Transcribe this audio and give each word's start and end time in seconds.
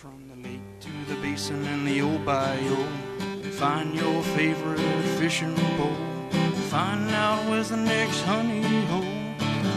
From 0.00 0.28
the 0.28 0.48
lake 0.48 0.80
to 0.80 1.14
the 1.14 1.20
basin 1.20 1.62
and 1.66 1.86
the 1.86 2.00
old 2.00 2.24
bayou, 2.24 2.74
find 3.58 3.94
your 3.94 4.22
favorite 4.22 4.80
fishing 5.18 5.54
pole. 5.76 5.94
Find 6.70 7.10
out 7.10 7.46
where's 7.50 7.68
the 7.68 7.76
next 7.76 8.22
honey 8.22 8.62
hole. 8.86 9.04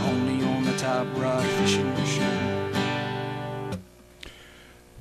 Only 0.08 0.46
on 0.46 0.64
the 0.64 0.78
Top 0.78 1.08
Rod 1.18 1.44
Fishing 1.44 1.94
Show. 2.06 2.63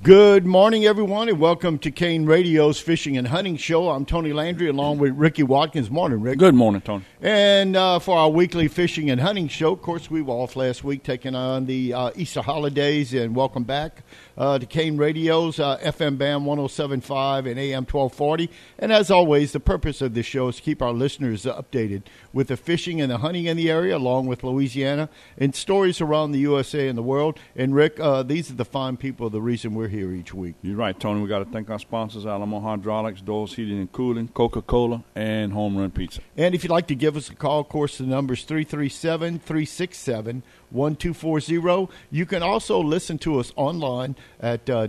Good 0.02 0.44
morning, 0.44 0.84
everyone, 0.84 1.28
and 1.28 1.38
welcome 1.38 1.78
to 1.78 1.92
Kane 1.92 2.26
Radio's 2.26 2.80
Fishing 2.80 3.16
and 3.16 3.28
Hunting 3.28 3.56
Show. 3.56 3.88
I'm 3.88 4.04
Tony 4.04 4.32
Landry, 4.32 4.66
along 4.66 4.98
with 4.98 5.12
Ricky 5.12 5.44
Watkins. 5.44 5.92
Morning, 5.92 6.20
Rick. 6.20 6.38
Good 6.38 6.56
morning, 6.56 6.80
Tony. 6.80 7.04
And 7.20 7.76
uh, 7.76 8.00
for 8.00 8.18
our 8.18 8.28
weekly 8.28 8.66
fishing 8.66 9.10
and 9.10 9.20
hunting 9.20 9.46
show, 9.46 9.74
of 9.74 9.82
course, 9.82 10.10
we 10.10 10.20
were 10.20 10.34
off 10.34 10.56
last 10.56 10.82
week 10.82 11.04
taking 11.04 11.36
on 11.36 11.66
the 11.66 11.94
uh, 11.94 12.10
Easter 12.16 12.42
holidays, 12.42 13.14
and 13.14 13.36
welcome 13.36 13.62
back 13.62 14.02
uh, 14.36 14.58
to 14.58 14.66
Kane 14.66 14.96
Radio's 14.96 15.60
uh, 15.60 15.78
FM 15.78 16.18
band 16.18 16.46
1075 16.46 17.46
and 17.46 17.60
AM 17.60 17.84
1240. 17.84 18.50
And 18.80 18.92
as 18.92 19.08
always, 19.08 19.52
the 19.52 19.60
purpose 19.60 20.02
of 20.02 20.14
this 20.14 20.26
show 20.26 20.48
is 20.48 20.56
to 20.56 20.62
keep 20.62 20.82
our 20.82 20.92
listeners 20.92 21.44
updated 21.44 22.02
with 22.32 22.48
the 22.48 22.56
fishing 22.56 23.00
and 23.00 23.08
the 23.08 23.18
hunting 23.18 23.46
in 23.46 23.56
the 23.56 23.70
area, 23.70 23.96
along 23.96 24.26
with 24.26 24.42
Louisiana, 24.42 25.08
and 25.38 25.54
stories 25.54 26.00
around 26.00 26.32
the 26.32 26.40
USA 26.40 26.88
and 26.88 26.98
the 26.98 27.04
world. 27.04 27.38
And 27.54 27.72
Rick, 27.72 28.00
uh, 28.00 28.24
these 28.24 28.50
are 28.50 28.54
the 28.54 28.64
fine 28.64 28.96
people, 28.96 29.30
the 29.30 29.40
reason 29.40 29.76
we're 29.76 29.91
here 29.92 30.12
each 30.12 30.34
week. 30.34 30.56
You're 30.62 30.76
right, 30.76 30.98
Tony. 30.98 31.20
We 31.20 31.28
got 31.28 31.40
to 31.40 31.44
thank 31.44 31.70
our 31.70 31.78
sponsors: 31.78 32.26
Alamo 32.26 32.58
Hydraulics, 32.58 33.20
Doyle's 33.20 33.54
Heating 33.54 33.78
and 33.78 33.92
Cooling, 33.92 34.28
Coca-Cola, 34.28 35.04
and 35.14 35.52
Home 35.52 35.76
Run 35.76 35.90
Pizza. 35.90 36.20
And 36.36 36.54
if 36.54 36.64
you'd 36.64 36.70
like 36.70 36.88
to 36.88 36.94
give 36.94 37.16
us 37.16 37.30
a 37.30 37.34
call, 37.34 37.60
of 37.60 37.68
course, 37.68 37.98
the 37.98 38.04
number 38.04 38.34
is 38.34 38.42
337 38.42 39.38
367 39.38 40.42
1240. 40.70 41.92
You 42.10 42.26
can 42.26 42.42
also 42.42 42.80
listen 42.82 43.18
to 43.18 43.38
us 43.38 43.52
online 43.54 44.16
at 44.40 44.68
uh, 44.68 44.88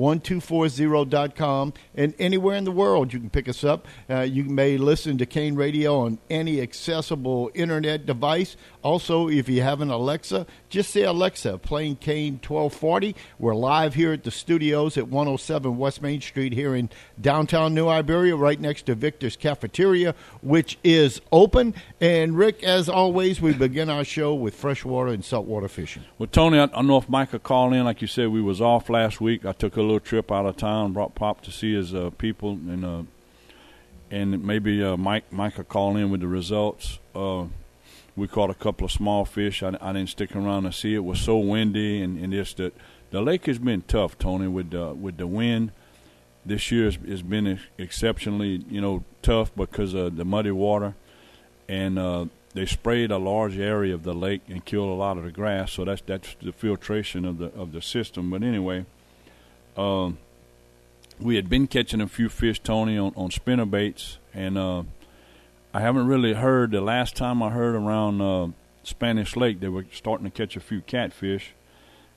www.kane1240.com 0.00 1.74
and 1.94 2.14
anywhere 2.18 2.56
in 2.56 2.64
the 2.64 2.72
world 2.72 3.12
you 3.12 3.20
can 3.20 3.30
pick 3.30 3.48
us 3.48 3.62
up. 3.62 3.86
Uh, 4.08 4.20
you 4.20 4.44
may 4.44 4.76
listen 4.76 5.18
to 5.18 5.26
Kane 5.26 5.54
Radio 5.54 6.00
on 6.00 6.18
any 6.28 6.60
accessible 6.60 7.50
internet 7.54 8.06
device. 8.06 8.56
Also, 8.82 9.28
if 9.28 9.48
you 9.48 9.62
have 9.62 9.80
an 9.82 9.90
Alexa, 9.90 10.46
just 10.70 10.90
say 10.90 11.02
Alexa, 11.02 11.58
playing 11.58 11.96
Kane 11.96 12.34
1240. 12.34 13.14
We're 13.38 13.54
live 13.54 13.94
here 13.94 14.12
at 14.12 14.24
the 14.24 14.30
studios 14.30 14.96
at 14.96 15.08
107 15.08 15.76
West 15.76 16.00
Main 16.00 16.20
Street 16.20 16.52
here 16.54 16.74
in 16.74 16.88
downtown 17.20 17.74
New 17.74 17.88
Iberia, 17.88 18.36
right 18.36 18.58
next 18.58 18.86
to 18.86 18.94
Victor's 18.94 19.36
Cafeteria, 19.36 20.14
which 20.40 20.78
is 20.82 21.20
open. 21.30 21.74
And 22.00 22.36
Rick, 22.38 22.62
as 22.62 22.88
always, 22.88 23.40
we 23.40 23.52
begin 23.52 23.90
our 23.90 24.04
show 24.04 24.34
with 24.34 24.54
freshwater 24.54 25.10
and 25.10 25.24
saltwater 25.24 25.68
fishing. 25.68 26.04
Well, 26.18 26.28
Tony, 26.28 26.58
I 26.58 26.66
don't 26.66 26.86
know 26.86 26.96
if 26.96 27.08
Mike 27.08 27.32
could 27.32 27.42
call 27.42 27.74
in. 27.74 27.84
Like 27.84 28.00
you 28.00 28.08
said, 28.08 28.28
we 28.28 28.40
was 28.40 28.62
off 28.62 28.88
last 28.88 29.20
week. 29.20 29.44
I 29.44 29.52
took 29.52 29.76
a 29.76 29.82
little 29.90 30.06
trip 30.06 30.30
out 30.30 30.46
of 30.46 30.56
town, 30.56 30.92
brought 30.92 31.14
Pop 31.14 31.40
to 31.42 31.50
see 31.50 31.74
his 31.74 31.94
uh, 31.94 32.10
people, 32.10 32.52
and 32.52 32.84
uh, 32.84 33.02
and 34.10 34.44
maybe 34.44 34.82
uh, 34.82 34.96
Mike 34.96 35.32
Mike 35.32 35.54
could 35.54 35.68
call 35.68 35.96
in 35.96 36.10
with 36.10 36.20
the 36.20 36.28
results. 36.28 36.98
Uh, 37.14 37.46
we 38.16 38.28
caught 38.28 38.50
a 38.50 38.54
couple 38.54 38.84
of 38.84 38.92
small 38.92 39.24
fish. 39.24 39.62
I, 39.62 39.76
I 39.80 39.92
didn't 39.92 40.10
stick 40.10 40.34
around 40.34 40.64
to 40.64 40.72
see 40.72 40.94
it. 40.94 41.04
Was 41.04 41.20
so 41.20 41.38
windy, 41.38 42.02
and, 42.02 42.18
and 42.22 42.32
just 42.32 42.58
that 42.58 42.74
the 43.10 43.20
lake 43.20 43.46
has 43.46 43.58
been 43.58 43.82
tough, 43.82 44.18
Tony, 44.18 44.48
with 44.48 44.70
the 44.70 44.94
with 44.94 45.16
the 45.16 45.26
wind. 45.26 45.72
This 46.46 46.70
year 46.70 46.86
has, 46.86 46.96
has 47.06 47.22
been 47.22 47.60
exceptionally, 47.76 48.64
you 48.70 48.80
know, 48.80 49.04
tough 49.20 49.54
because 49.54 49.92
of 49.92 50.16
the 50.16 50.24
muddy 50.24 50.50
water, 50.50 50.94
and 51.68 51.98
uh, 51.98 52.26
they 52.54 52.64
sprayed 52.64 53.10
a 53.10 53.18
large 53.18 53.58
area 53.58 53.94
of 53.94 54.04
the 54.04 54.14
lake 54.14 54.40
and 54.48 54.64
killed 54.64 54.88
a 54.88 54.94
lot 54.94 55.18
of 55.18 55.24
the 55.24 55.30
grass. 55.30 55.72
So 55.72 55.84
that's 55.84 56.02
that's 56.02 56.36
the 56.40 56.52
filtration 56.52 57.24
of 57.24 57.38
the 57.38 57.46
of 57.54 57.72
the 57.72 57.82
system. 57.82 58.30
But 58.30 58.42
anyway, 58.42 58.86
um, 59.80 60.18
we 61.18 61.36
had 61.36 61.48
been 61.48 61.66
catching 61.66 62.00
a 62.00 62.06
few 62.06 62.28
fish, 62.28 62.60
Tony, 62.60 62.96
on, 62.98 63.12
on 63.16 63.30
spinner 63.30 63.66
baits, 63.66 64.18
and 64.34 64.56
uh, 64.56 64.82
I 65.72 65.80
haven't 65.80 66.06
really 66.06 66.34
heard. 66.34 66.70
The 66.70 66.80
last 66.80 67.16
time 67.16 67.42
I 67.42 67.50
heard 67.50 67.74
around 67.74 68.20
uh, 68.20 68.48
Spanish 68.82 69.36
Lake, 69.36 69.60
they 69.60 69.68
were 69.68 69.86
starting 69.92 70.24
to 70.24 70.30
catch 70.30 70.56
a 70.56 70.60
few 70.60 70.80
catfish. 70.82 71.52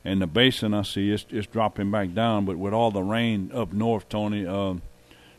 And 0.06 0.22
the 0.22 0.28
basin 0.28 0.74
I 0.74 0.82
see 0.82 1.12
is 1.12 1.26
it's 1.30 1.48
dropping 1.48 1.90
back 1.90 2.14
down, 2.14 2.44
but 2.44 2.58
with 2.58 2.74
all 2.74 2.92
the 2.92 3.04
rain 3.04 3.52
up 3.54 3.72
north, 3.72 4.10
Tony, 4.10 4.46
uh, 4.46 4.76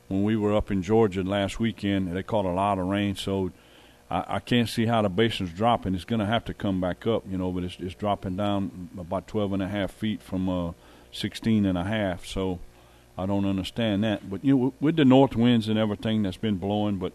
when 0.08 0.22
we 0.22 0.36
were 0.36 0.56
up 0.56 0.70
in 0.70 0.82
Georgia 0.82 1.22
last 1.22 1.60
weekend, 1.60 2.16
they 2.16 2.22
caught 2.22 2.46
a 2.46 2.52
lot 2.52 2.78
of 2.78 2.86
rain, 2.86 3.14
so 3.14 3.52
I, 4.10 4.24
I 4.36 4.38
can't 4.38 4.68
see 4.68 4.86
how 4.86 5.02
the 5.02 5.10
basin's 5.10 5.52
dropping. 5.52 5.94
It's 5.94 6.06
going 6.06 6.20
to 6.20 6.26
have 6.26 6.46
to 6.46 6.54
come 6.54 6.80
back 6.80 7.06
up, 7.06 7.24
you 7.30 7.36
know, 7.36 7.52
but 7.52 7.64
it's, 7.64 7.76
it's 7.78 7.94
dropping 7.94 8.36
down 8.36 8.88
about 8.98 9.26
12 9.26 9.52
and 9.52 9.62
a 9.62 9.68
half 9.68 9.90
feet 9.90 10.22
from 10.22 10.48
uh, 10.48 10.72
16 11.14 11.66
and 11.66 11.78
a 11.78 11.84
half. 11.84 12.26
So 12.26 12.58
I 13.16 13.26
don't 13.26 13.44
understand 13.44 14.04
that. 14.04 14.28
But 14.28 14.44
you 14.44 14.56
know, 14.56 14.74
with 14.80 14.96
the 14.96 15.04
north 15.04 15.36
winds 15.36 15.68
and 15.68 15.78
everything 15.78 16.22
that's 16.22 16.36
been 16.36 16.56
blowing, 16.56 16.98
but 16.98 17.12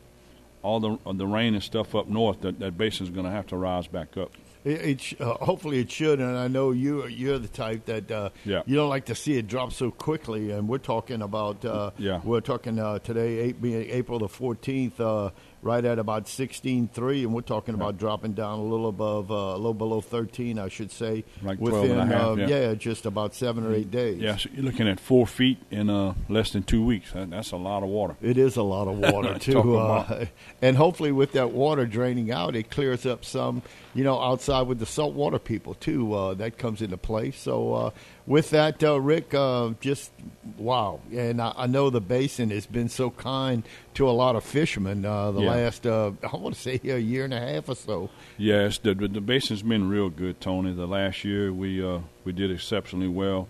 all 0.62 0.80
the 0.80 0.98
the 1.14 1.28
rain 1.28 1.54
and 1.54 1.64
stuff 1.64 1.96
up 1.96 2.08
north, 2.08 2.42
that 2.42 2.60
that 2.60 2.78
basin's 2.78 3.10
going 3.10 3.26
to 3.26 3.32
have 3.32 3.48
to 3.48 3.58
rise 3.58 3.88
back 3.88 4.18
up. 4.18 4.32
It, 4.66 4.82
it 4.82 5.22
uh, 5.22 5.36
hopefully 5.36 5.80
it 5.80 5.90
should, 5.90 6.20
and 6.20 6.38
I 6.38 6.50
know 6.50 6.72
you 6.72 7.08
you're 7.08 7.40
the 7.40 7.48
type 7.48 7.86
that 7.86 8.12
uh, 8.12 8.30
yeah. 8.44 8.64
you 8.66 8.76
don't 8.76 8.90
like 8.90 9.06
to 9.06 9.16
see 9.16 9.38
it 9.38 9.48
drop 9.48 9.72
so 9.72 9.90
quickly. 9.90 10.52
And 10.52 10.68
we're 10.68 10.80
talking 10.80 11.22
about 11.22 11.64
uh, 11.64 11.92
yeah. 11.98 12.20
we're 12.24 12.42
talking 12.42 12.78
uh, 12.78 13.00
today, 13.00 13.54
April 13.64 14.20
the 14.20 14.28
fourteenth 14.28 15.00
uh, 15.00 15.32
right 15.62 15.84
at 15.84 16.00
about 16.00 16.26
16.3, 16.26 17.24
and 17.24 17.34
we're 17.34 17.42
talking 17.42 17.76
about 17.76 17.96
yeah. 17.96 18.00
dropping 18.00 18.34
down 18.34 18.60
a 18.60 18.64
little 18.64 18.88
above, 18.88 19.32
uh, 19.32 19.36
a 19.36 19.58
little 19.58 19.74
below 19.74 20.02
13, 20.02 20.58
I 20.58 20.70
should 20.70 20.92
say. 20.92 21.26
Like 21.42 21.60
within, 21.60 21.88
12 21.88 22.00
and 22.00 22.12
a 22.12 22.16
half, 22.16 22.28
uh, 22.28 22.36
yeah. 22.36 22.48
yeah. 22.48 22.74
just 22.76 23.06
about 23.06 23.36
seven 23.36 23.66
or 23.66 23.74
eight 23.74 23.92
days. 23.92 24.20
Yeah, 24.20 24.38
so 24.38 24.50
you're 24.54 24.64
looking 24.64 24.88
at 24.88 25.00
four 25.00 25.28
feet 25.28 25.58
in 25.70 25.90
uh, 25.90 26.14
less 26.30 26.52
than 26.52 26.64
two 26.64 26.84
weeks. 26.84 27.12
That's 27.14 27.52
a 27.52 27.58
lot 27.58 27.84
of 27.84 27.90
water. 27.90 28.16
It 28.22 28.38
is 28.38 28.56
a 28.56 28.64
lot 28.64 28.88
of 28.88 29.00
water, 29.00 29.38
too. 29.40 29.78
Uh, 29.78 30.26
and 30.62 30.78
hopefully, 30.78 31.12
with 31.12 31.34
that 31.34 31.52
water 31.52 31.86
draining 31.86 32.32
out, 32.32 32.56
it 32.56 32.70
clears 32.70 33.06
up 33.06 33.26
some, 33.26 33.62
you 33.94 34.04
know, 34.04 34.20
outside 34.22 34.64
with 34.68 34.80
the 34.80 34.86
saltwater 34.86 35.40
people, 35.40 35.74
too. 35.74 36.14
Uh, 36.14 36.34
that 36.36 36.58
comes 36.58 36.82
into 36.82 36.98
play. 36.98 37.32
So, 37.32 37.74
uh, 37.74 37.90
with 38.30 38.52
that, 38.52 38.82
uh, 38.84 39.02
Rick, 39.02 39.34
uh, 39.34 39.72
just 39.82 40.12
wow. 40.56 41.02
And 41.12 41.42
I, 41.42 41.52
I, 41.58 41.66
know 41.66 41.90
the 41.90 42.00
basin 42.00 42.52
has 42.52 42.68
been 42.68 42.88
so 42.88 43.10
kind 43.10 43.64
to 43.96 44.08
a 44.08 44.12
lot 44.12 44.36
of 44.36 44.44
fishermen 44.44 45.04
uh, 45.04 45.32
the 45.32 45.42
yeah. 45.42 45.50
last, 45.50 45.88
uh, 45.88 46.12
I 46.32 46.38
want 46.38 46.54
to 46.54 46.62
say, 46.62 46.80
a 46.84 47.00
year 47.00 47.26
and 47.26 47.34
a 47.34 47.40
half 47.40 47.68
or 47.68 47.76
so. 47.76 48.10
Yes, 48.38 48.78
the, 48.78 48.94
the 48.94 49.20
basin's 49.20 49.64
been 49.64 49.90
real 49.90 50.10
good, 50.10 50.40
Tony. 50.40 50.74
The 50.74 50.86
last 50.86 51.26
year 51.26 51.52
we 51.52 51.84
uh, 51.84 52.02
we 52.24 52.32
did 52.32 52.52
exceptionally 52.52 53.08
well, 53.08 53.48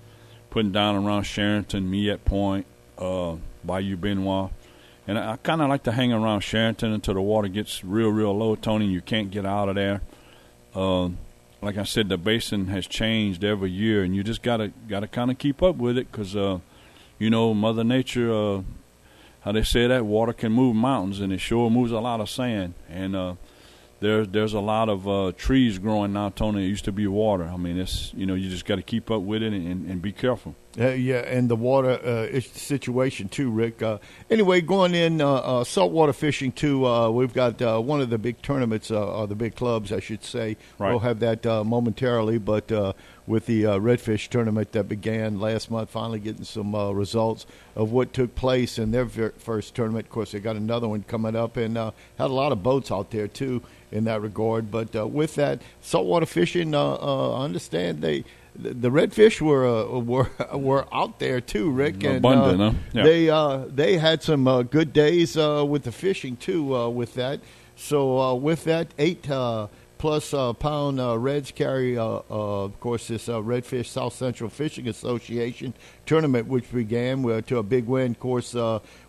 putting 0.50 0.72
down 0.72 0.96
around 0.96 1.24
Charenton, 1.24 1.90
Myette 1.90 2.24
Point, 2.24 2.66
uh, 2.98 3.36
Bayou 3.66 3.98
Benoit. 3.98 4.50
And 5.06 5.20
I, 5.20 5.34
I 5.34 5.38
kind 5.38 5.62
of 5.62 5.68
like 5.68 5.84
to 5.84 5.92
hang 5.92 6.14
around 6.14 6.40
Charenton 6.40 6.94
until 6.94 7.16
the 7.16 7.22
water 7.22 7.50
gets 7.50 7.84
real, 7.84 8.10
real 8.10 8.36
low, 8.36 8.56
Tony, 8.56 8.86
you 8.86 9.02
can't 9.02 9.30
get 9.30 9.46
out 9.46 9.68
of 9.68 9.76
there 9.76 10.02
like 11.62 11.78
I 11.78 11.84
said, 11.84 12.10
the 12.10 12.18
basin 12.18 12.68
has 12.68 12.88
changed 12.88 13.44
every 13.44 13.72
year, 13.72 14.04
and 14.04 14.16
you 14.16 14.24
just 14.24 14.42
gotta 14.42 14.72
gotta 14.88 15.08
kind 15.08 15.30
of 15.32 15.38
keep 15.38 15.62
up 15.62 15.76
with 15.76 15.98
it 15.98 16.12
because, 16.12 16.36
uh, 16.36 16.60
you 17.18 17.30
know, 17.30 17.54
Mother 17.54 17.84
Nature, 17.84 18.34
uh, 18.34 18.62
how 19.42 19.52
they 19.52 19.64
say 19.64 19.88
that 19.88 20.06
water 20.06 20.34
can 20.34 20.52
move 20.52 20.76
mountains, 20.76 21.20
and 21.20 21.34
it 21.34 21.40
sure 21.40 21.70
moves 21.70 21.92
a 21.92 22.00
lot 22.00 22.22
of 22.22 22.30
sand. 22.30 22.76
And 22.90 23.16
uh, 23.16 23.36
there's 24.00 24.30
there's 24.30 24.54
a 24.54 24.60
lot 24.60 24.90
of 24.90 25.08
uh, 25.08 25.32
trees 25.36 25.80
growing 25.80 26.14
now, 26.14 26.30
Tony. 26.30 26.66
It 26.66 26.70
used 26.70 26.86
to 26.86 26.92
be 26.94 27.08
water. 27.08 27.46
I 27.46 27.58
mean, 27.58 27.78
it's 27.78 28.14
you 28.14 28.26
know 28.26 28.36
you 28.36 28.50
just 28.50 28.66
got 28.66 28.76
to 28.76 28.82
keep 28.82 29.12
up 29.12 29.22
with 29.22 29.44
it 29.44 29.52
and, 29.52 29.90
and 29.90 30.02
be 30.02 30.12
careful. 30.12 30.56
Uh, 30.80 30.92
yeah, 30.92 31.18
and 31.18 31.50
the 31.50 31.58
water 31.58 31.90
uh, 31.90 32.40
situation 32.40 33.28
too, 33.28 33.52
Rick. 33.52 33.82
Uh, 33.82 33.98
anyway, 34.30 34.62
going 34.62 34.96
in 34.96 35.20
uh, 35.20 35.28
uh, 35.28 35.64
saltwater 35.66 36.14
fishing 36.14 36.54
too. 36.54 36.86
Uh, 36.86 37.10
we've 37.10 37.34
got 37.34 37.60
one 37.84 38.00
of 38.00 38.10
the 38.10 38.18
big 38.18 38.42
tournaments, 38.42 38.90
or 38.90 39.28
the 39.28 39.36
big 39.36 39.56
clubs, 39.56 39.92
I 39.92 40.00
should 40.00 40.24
say. 40.24 40.56
Right. 40.78 40.92
We'll 40.92 41.00
have 41.00 41.20
that 41.20 41.44
momentarily, 41.44 42.38
but 42.38 42.72
with 43.28 43.46
the 43.46 43.64
redfish 43.64 44.30
tournament 44.30 44.72
that 44.72 44.88
began 44.88 45.40
last 45.40 45.70
month, 45.70 45.90
finally 45.90 46.20
getting 46.20 46.46
some 46.46 46.74
results 46.96 47.46
of 47.76 47.92
what 47.92 48.14
took 48.14 48.36
place 48.36 48.80
in 48.80 48.92
their 48.92 49.08
first 49.08 49.76
tournament. 49.76 50.06
Of 50.06 50.12
course, 50.12 50.32
they 50.32 50.40
got 50.40 50.56
another 50.56 50.88
one 50.88 51.04
coming 51.04 51.36
up, 51.36 51.58
and 51.58 51.76
had 51.76 51.94
a 52.18 52.28
lot 52.28 52.54
of 52.54 52.64
boats 52.64 52.90
out 52.90 53.12
there 53.12 53.28
too 53.28 53.62
in 53.92 54.06
that 54.06 54.22
regard. 54.22 54.72
But 54.72 55.12
with 55.12 55.36
that 55.36 55.62
saltwater 55.82 56.26
fishing, 56.26 56.74
I 56.74 56.94
understand 57.44 58.02
they 58.02 58.24
the 58.62 58.90
redfish 58.90 59.40
were 59.42 59.66
uh, 59.66 60.00
were 60.00 60.30
were 60.54 60.86
out 60.94 61.20
there 61.20 61.42
too, 61.42 61.72
Rick. 61.72 62.04
And, 62.04 62.18
Abundant, 62.18 62.62
uh, 62.62 62.72
huh? 62.72 62.78
Yeah. 62.94 63.04
They 63.04 63.30
uh, 63.30 63.66
they 63.68 63.98
had 63.98 64.22
some 64.22 64.48
uh, 64.48 64.64
good 64.64 64.94
days 64.94 65.38
uh, 65.38 65.66
with 65.68 65.84
the 65.84 65.92
fishing 65.92 66.36
too. 66.36 66.76
Uh, 66.76 66.90
with 66.90 67.14
that, 67.16 67.40
so 67.76 68.36
with 68.36 68.66
that 68.66 68.94
eight 68.98 69.28
plus 69.98 70.32
pound 70.60 71.24
reds 71.24 71.52
carry, 71.52 71.98
of 71.98 72.80
course, 72.80 73.08
this 73.08 73.28
Redfish 73.28 73.88
South 73.88 74.14
Central 74.14 74.50
Fishing 74.50 74.88
Association 74.88 75.74
tournament, 76.06 76.48
which 76.48 76.72
began 76.72 77.24
to 77.44 77.58
a 77.58 77.64
big 77.64 77.86
win. 77.86 78.12
Of 78.12 78.20
course, 78.20 78.54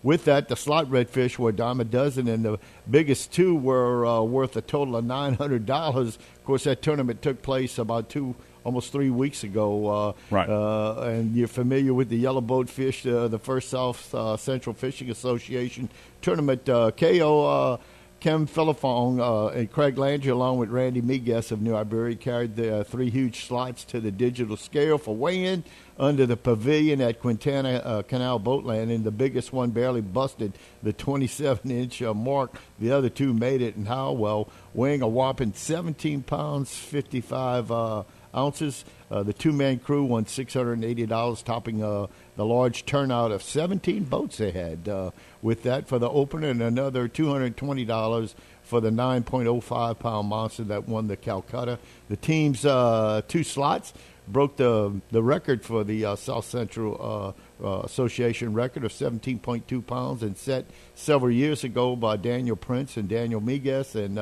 with 0.03 0.25
that, 0.25 0.49
the 0.49 0.56
slot 0.56 0.87
redfish 0.87 1.38
were 1.38 1.50
a 1.50 1.53
dime 1.53 1.81
a 1.81 1.85
dozen, 1.85 2.29
and 2.29 2.44
the 2.44 2.58
biggest 2.88 3.32
two 3.32 3.55
were 3.56 4.23
worth 4.23 4.56
a 4.56 4.62
total 4.62 4.96
of 4.96 5.05
nine 5.05 5.35
hundred 5.35 5.67
dollars. 5.67 6.17
Of 6.17 6.44
course, 6.44 6.64
that 6.64 6.82
tournament 6.82 7.23
took 7.23 7.43
place 7.43 7.79
about 7.79 8.08
two 8.08 8.35
almost 8.70 8.93
three 8.93 9.11
weeks 9.11 9.43
ago. 9.43 9.87
Uh, 9.88 10.12
Right. 10.31 10.49
Uh, 10.49 11.02
and 11.11 11.34
you're 11.34 11.49
familiar 11.49 11.93
with 11.93 12.08
the 12.08 12.17
Yellow 12.17 12.40
Boat 12.40 12.69
Fish, 12.69 13.05
uh, 13.05 13.26
the 13.26 13.38
first 13.38 13.69
South 13.69 14.14
uh, 14.14 14.37
Central 14.37 14.75
Fishing 14.75 15.11
Association 15.11 15.88
tournament. 16.22 16.69
Uh, 16.69 16.93
KO. 16.93 17.32
Uh, 17.46 17.76
Kem 18.20 18.46
Philippong 18.46 19.19
uh, 19.19 19.46
and 19.58 19.72
Craig 19.72 19.96
Landry, 19.96 20.31
along 20.31 20.58
with 20.58 20.69
Randy 20.69 21.00
Miguez 21.00 21.50
of 21.52 21.62
New 21.62 21.75
Iberia, 21.75 22.17
carried 22.17 22.55
the 22.55 22.81
uh, 22.81 22.84
three 22.84 23.08
huge 23.08 23.46
slots 23.46 23.82
to 23.84 23.99
the 23.99 24.11
digital 24.11 24.58
scale 24.58 24.99
for 24.99 25.17
weigh-in 25.17 25.64
under 25.99 26.26
the 26.26 26.37
pavilion 26.37 27.00
at 27.00 27.19
Quintana 27.19 27.76
uh, 27.82 28.02
Canal 28.02 28.38
Boat 28.38 28.64
Landing. 28.64 29.05
The 29.05 29.11
biggest 29.11 29.55
one 29.55 29.70
barely 29.70 30.02
busted 30.02 30.52
the 30.82 30.93
27-inch 30.93 32.02
uh, 32.02 32.12
mark. 32.12 32.56
The 32.78 32.93
other 32.93 33.08
two 33.08 33.32
made 33.32 33.62
it 33.62 33.76
in 33.76 33.87
Howell, 33.87 34.50
weighing 34.75 35.00
a 35.00 35.08
whopping 35.08 35.55
17 35.55 36.22
pounds 36.22 36.75
55 36.76 37.72
uh, 37.72 38.02
ounces. 38.35 38.85
Uh, 39.11 39.23
the 39.23 39.32
two-man 39.32 39.79
crew 39.79 40.05
won 40.05 40.25
$680, 40.25 41.44
topping 41.44 41.82
uh, 41.82 42.06
the 42.37 42.44
large 42.44 42.87
turnout 42.87 43.32
of 43.32 43.43
17 43.43 44.05
boats 44.05 44.38
they 44.38 44.50
had. 44.50 44.88
Uh, 44.88 45.11
with 45.43 45.62
that 45.62 45.88
for 45.88 45.99
the 45.99 46.09
opener, 46.09 46.49
and 46.49 46.62
another 46.62 47.09
$220 47.09 48.35
for 48.62 48.81
the 48.81 48.91
9.05 48.91 49.99
pound 49.99 50.29
monster 50.29 50.65
that 50.65 50.88
won 50.88 51.09
the 51.09 51.17
Calcutta. 51.17 51.79
The 52.09 52.17
team's 52.17 52.65
uh, 52.65 53.23
two 53.27 53.44
slots 53.44 53.93
broke 54.29 54.56
the 54.56 55.00
the 55.11 55.23
record 55.23 55.65
for 55.65 55.82
the 55.82 56.05
uh, 56.05 56.17
South 56.17 56.44
Central 56.44 57.35
uh, 57.62 57.81
Association 57.85 58.55
record 58.55 58.85
of 58.85 58.93
17.2 58.93 59.87
pounds, 59.87 60.23
and 60.23 60.37
set 60.37 60.67
several 60.94 61.31
years 61.31 61.65
ago 61.65 61.97
by 61.97 62.17
Daniel 62.17 62.56
Prince 62.56 62.97
and 62.97 63.09
Daniel 63.09 63.41
Miguez, 63.41 63.94
and 63.94 64.19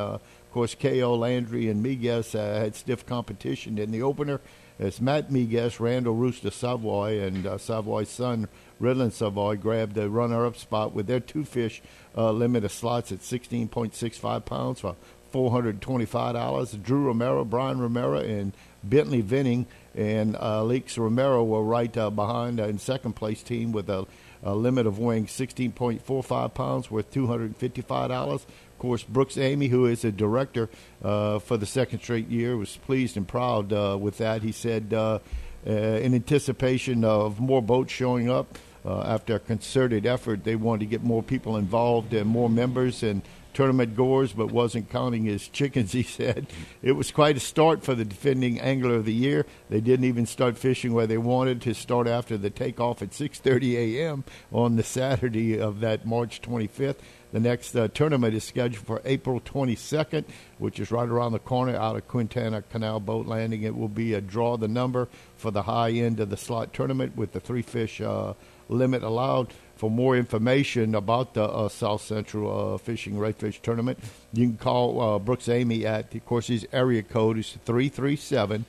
of 0.49 0.55
course 0.55 0.75
K.O. 0.75 1.15
Landry 1.15 1.69
and 1.69 1.85
Miguez 1.85 2.35
uh, 2.35 2.59
had 2.59 2.75
stiff 2.75 3.05
competition 3.05 3.77
in 3.77 3.91
the 3.91 4.01
opener. 4.01 4.41
As 4.79 4.99
Matt 4.99 5.29
Miguez, 5.31 5.79
Randall 5.79 6.15
Rooster 6.15 6.51
Savoy, 6.51 7.21
and 7.21 7.47
uh, 7.47 7.59
Savoy's 7.59 8.09
son 8.09 8.49
Redland 8.81 9.13
Savoy 9.13 9.57
grabbed 9.57 9.95
the 9.95 10.09
runner-up 10.09 10.57
spot 10.57 10.95
with 10.95 11.07
their 11.07 11.21
two 11.21 11.45
fish 11.45 11.83
uh, 12.17 12.31
limit 12.31 12.65
of 12.65 12.73
slots 12.73 13.13
at 13.13 13.19
16.65 13.19 14.45
pounds 14.47 14.81
for 14.81 14.97
$425. 15.35 16.83
Drew 16.83 17.05
Romero, 17.05 17.45
Brian 17.45 17.79
Romero, 17.79 18.19
and 18.19 18.55
Bentley 18.83 19.21
Vinning 19.21 19.67
and 19.95 20.37
uh, 20.37 20.63
Leaks 20.63 20.97
Romero 20.97 21.45
were 21.45 21.63
right 21.63 21.95
uh, 21.97 22.09
behind 22.09 22.61
uh, 22.61 22.65
in 22.65 22.79
second 22.79 23.15
place 23.15 23.43
team 23.43 23.73
with 23.73 23.91
a, 23.91 24.07
a 24.43 24.55
limit 24.55 24.87
of 24.87 24.99
weighing 24.99 25.27
16.45 25.27 26.55
pounds 26.55 26.91
worth 26.91 27.11
$255. 27.11 28.47
Of 28.79 28.83
course, 28.83 29.03
Brooks 29.03 29.37
Amy, 29.37 29.67
who 29.67 29.87
is 29.87 30.05
a 30.05 30.13
director 30.13 30.71
uh, 31.03 31.41
for 31.41 31.57
the 31.57 31.67
second 31.67 31.99
straight 31.99 32.29
year, 32.29 32.57
was 32.57 32.77
pleased 32.77 33.17
and 33.17 33.27
proud 33.27 33.73
uh, 33.73 33.99
with 34.01 34.19
that. 34.19 34.45
He 34.45 34.53
said, 34.53 34.95
uh, 34.95 35.19
uh, 35.67 35.73
in 35.73 36.15
anticipation 36.15 37.03
of 37.03 37.41
more 37.41 37.61
boats 37.61 37.93
showing 37.93 38.31
up, 38.31 38.57
uh, 38.87 39.01
after 39.01 39.35
a 39.35 39.41
concerted 39.41 40.07
effort, 40.07 40.45
they 40.45 40.55
wanted 40.55 40.79
to 40.79 40.87
get 40.87 41.03
more 41.03 41.25
people 41.25 41.57
involved 41.57 42.15
and 42.15 42.29
more 42.29 42.49
members 42.49 43.03
and 43.03 43.23
tournament 43.53 43.97
goers, 43.97 44.33
but 44.33 44.53
wasn't 44.53 44.89
counting 44.89 45.25
his 45.25 45.49
chickens. 45.49 45.91
He 45.99 46.05
said 46.05 46.47
it 46.81 46.93
was 46.93 47.11
quite 47.11 47.37
a 47.37 47.41
start 47.41 47.83
for 47.83 47.97
the 47.97 48.05
defending 48.05 48.61
angler 48.61 48.95
of 48.95 49.07
the 49.07 49.13
year. 49.13 49.45
They 49.69 49.81
didn't 49.81 50.05
even 50.05 50.27
start 50.27 50.57
fishing 50.57 50.93
where 50.93 51.09
they 51.09 51.19
wanted 51.19 51.61
to 51.63 51.75
start 51.75 52.07
after 52.07 52.39
the 52.39 52.51
takeoff 52.51 53.03
at 53.03 53.11
6:30 53.11 53.75
a.m. 53.75 54.23
on 54.53 54.77
the 54.77 54.85
Saturday 54.85 55.59
of 55.59 55.81
that 55.81 56.07
March 56.07 56.41
25th. 56.41 56.99
The 57.31 57.41
next 57.41 57.77
uh, 57.77 57.89
tournament 57.89 58.35
is 58.35 58.45
scheduled 58.45 58.87
for 58.87 59.03
April 59.05 59.39
22nd, 59.41 60.25
which 60.57 60.81
is 60.81 60.91
right 60.91 61.09
around 61.09 61.33
the 61.33 61.39
corner 61.39 61.77
out 61.77 61.97
of 61.97 62.09
Quintana 62.09 62.63
Canal 62.63 63.01
Boat 63.01 63.27
Landing. 63.27 63.65
It 63.65 63.77
will 63.77 63.89
be 63.89 64.15
a 64.15 64.21
draw 64.23 64.57
the 64.57 64.67
number 64.67 65.09
for 65.37 65.51
the 65.51 65.63
high 65.63 65.91
end 65.91 66.21
of 66.21 66.31
the 66.31 66.39
slot 66.39 66.73
tournament 66.73 67.17
with 67.17 67.33
the 67.33 67.41
three 67.41 67.61
fish 67.61 68.01
uh, 68.01 68.33
limit 68.71 69.03
allowed. 69.03 69.53
For 69.77 69.91
more 69.91 70.17
information 70.17 70.95
about 70.95 71.35
the 71.35 71.45
uh, 71.45 71.69
South 71.69 72.01
Central 72.01 72.75
uh, 72.75 72.79
Fishing 72.79 73.15
Redfish 73.15 73.61
Tournament, 73.61 73.99
you 74.33 74.47
can 74.47 74.57
call 74.57 75.01
uh, 75.01 75.19
Brooks 75.19 75.51
Amy 75.51 75.87
at, 75.87 76.15
of 76.15 76.25
course, 76.25 76.47
his 76.47 76.67
area 76.73 77.03
code 77.03 77.39
is 77.39 77.59
337, 77.65 78.65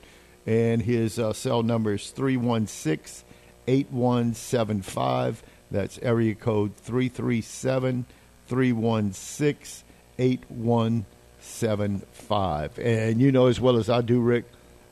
and 0.46 0.82
his 0.82 1.18
uh, 1.18 1.32
cell 1.32 1.62
number 1.62 1.94
is 1.94 2.10
316 2.10 3.26
8175. 3.66 5.42
That's 5.70 5.98
area 6.02 6.34
code 6.34 6.76
337 6.76 8.04
316 8.50 9.84
8175. 10.18 12.78
And 12.78 13.20
you 13.20 13.32
know 13.32 13.46
as 13.46 13.58
well 13.60 13.76
as 13.76 13.88
I 13.88 14.00
do, 14.02 14.20
Rick, 14.20 14.44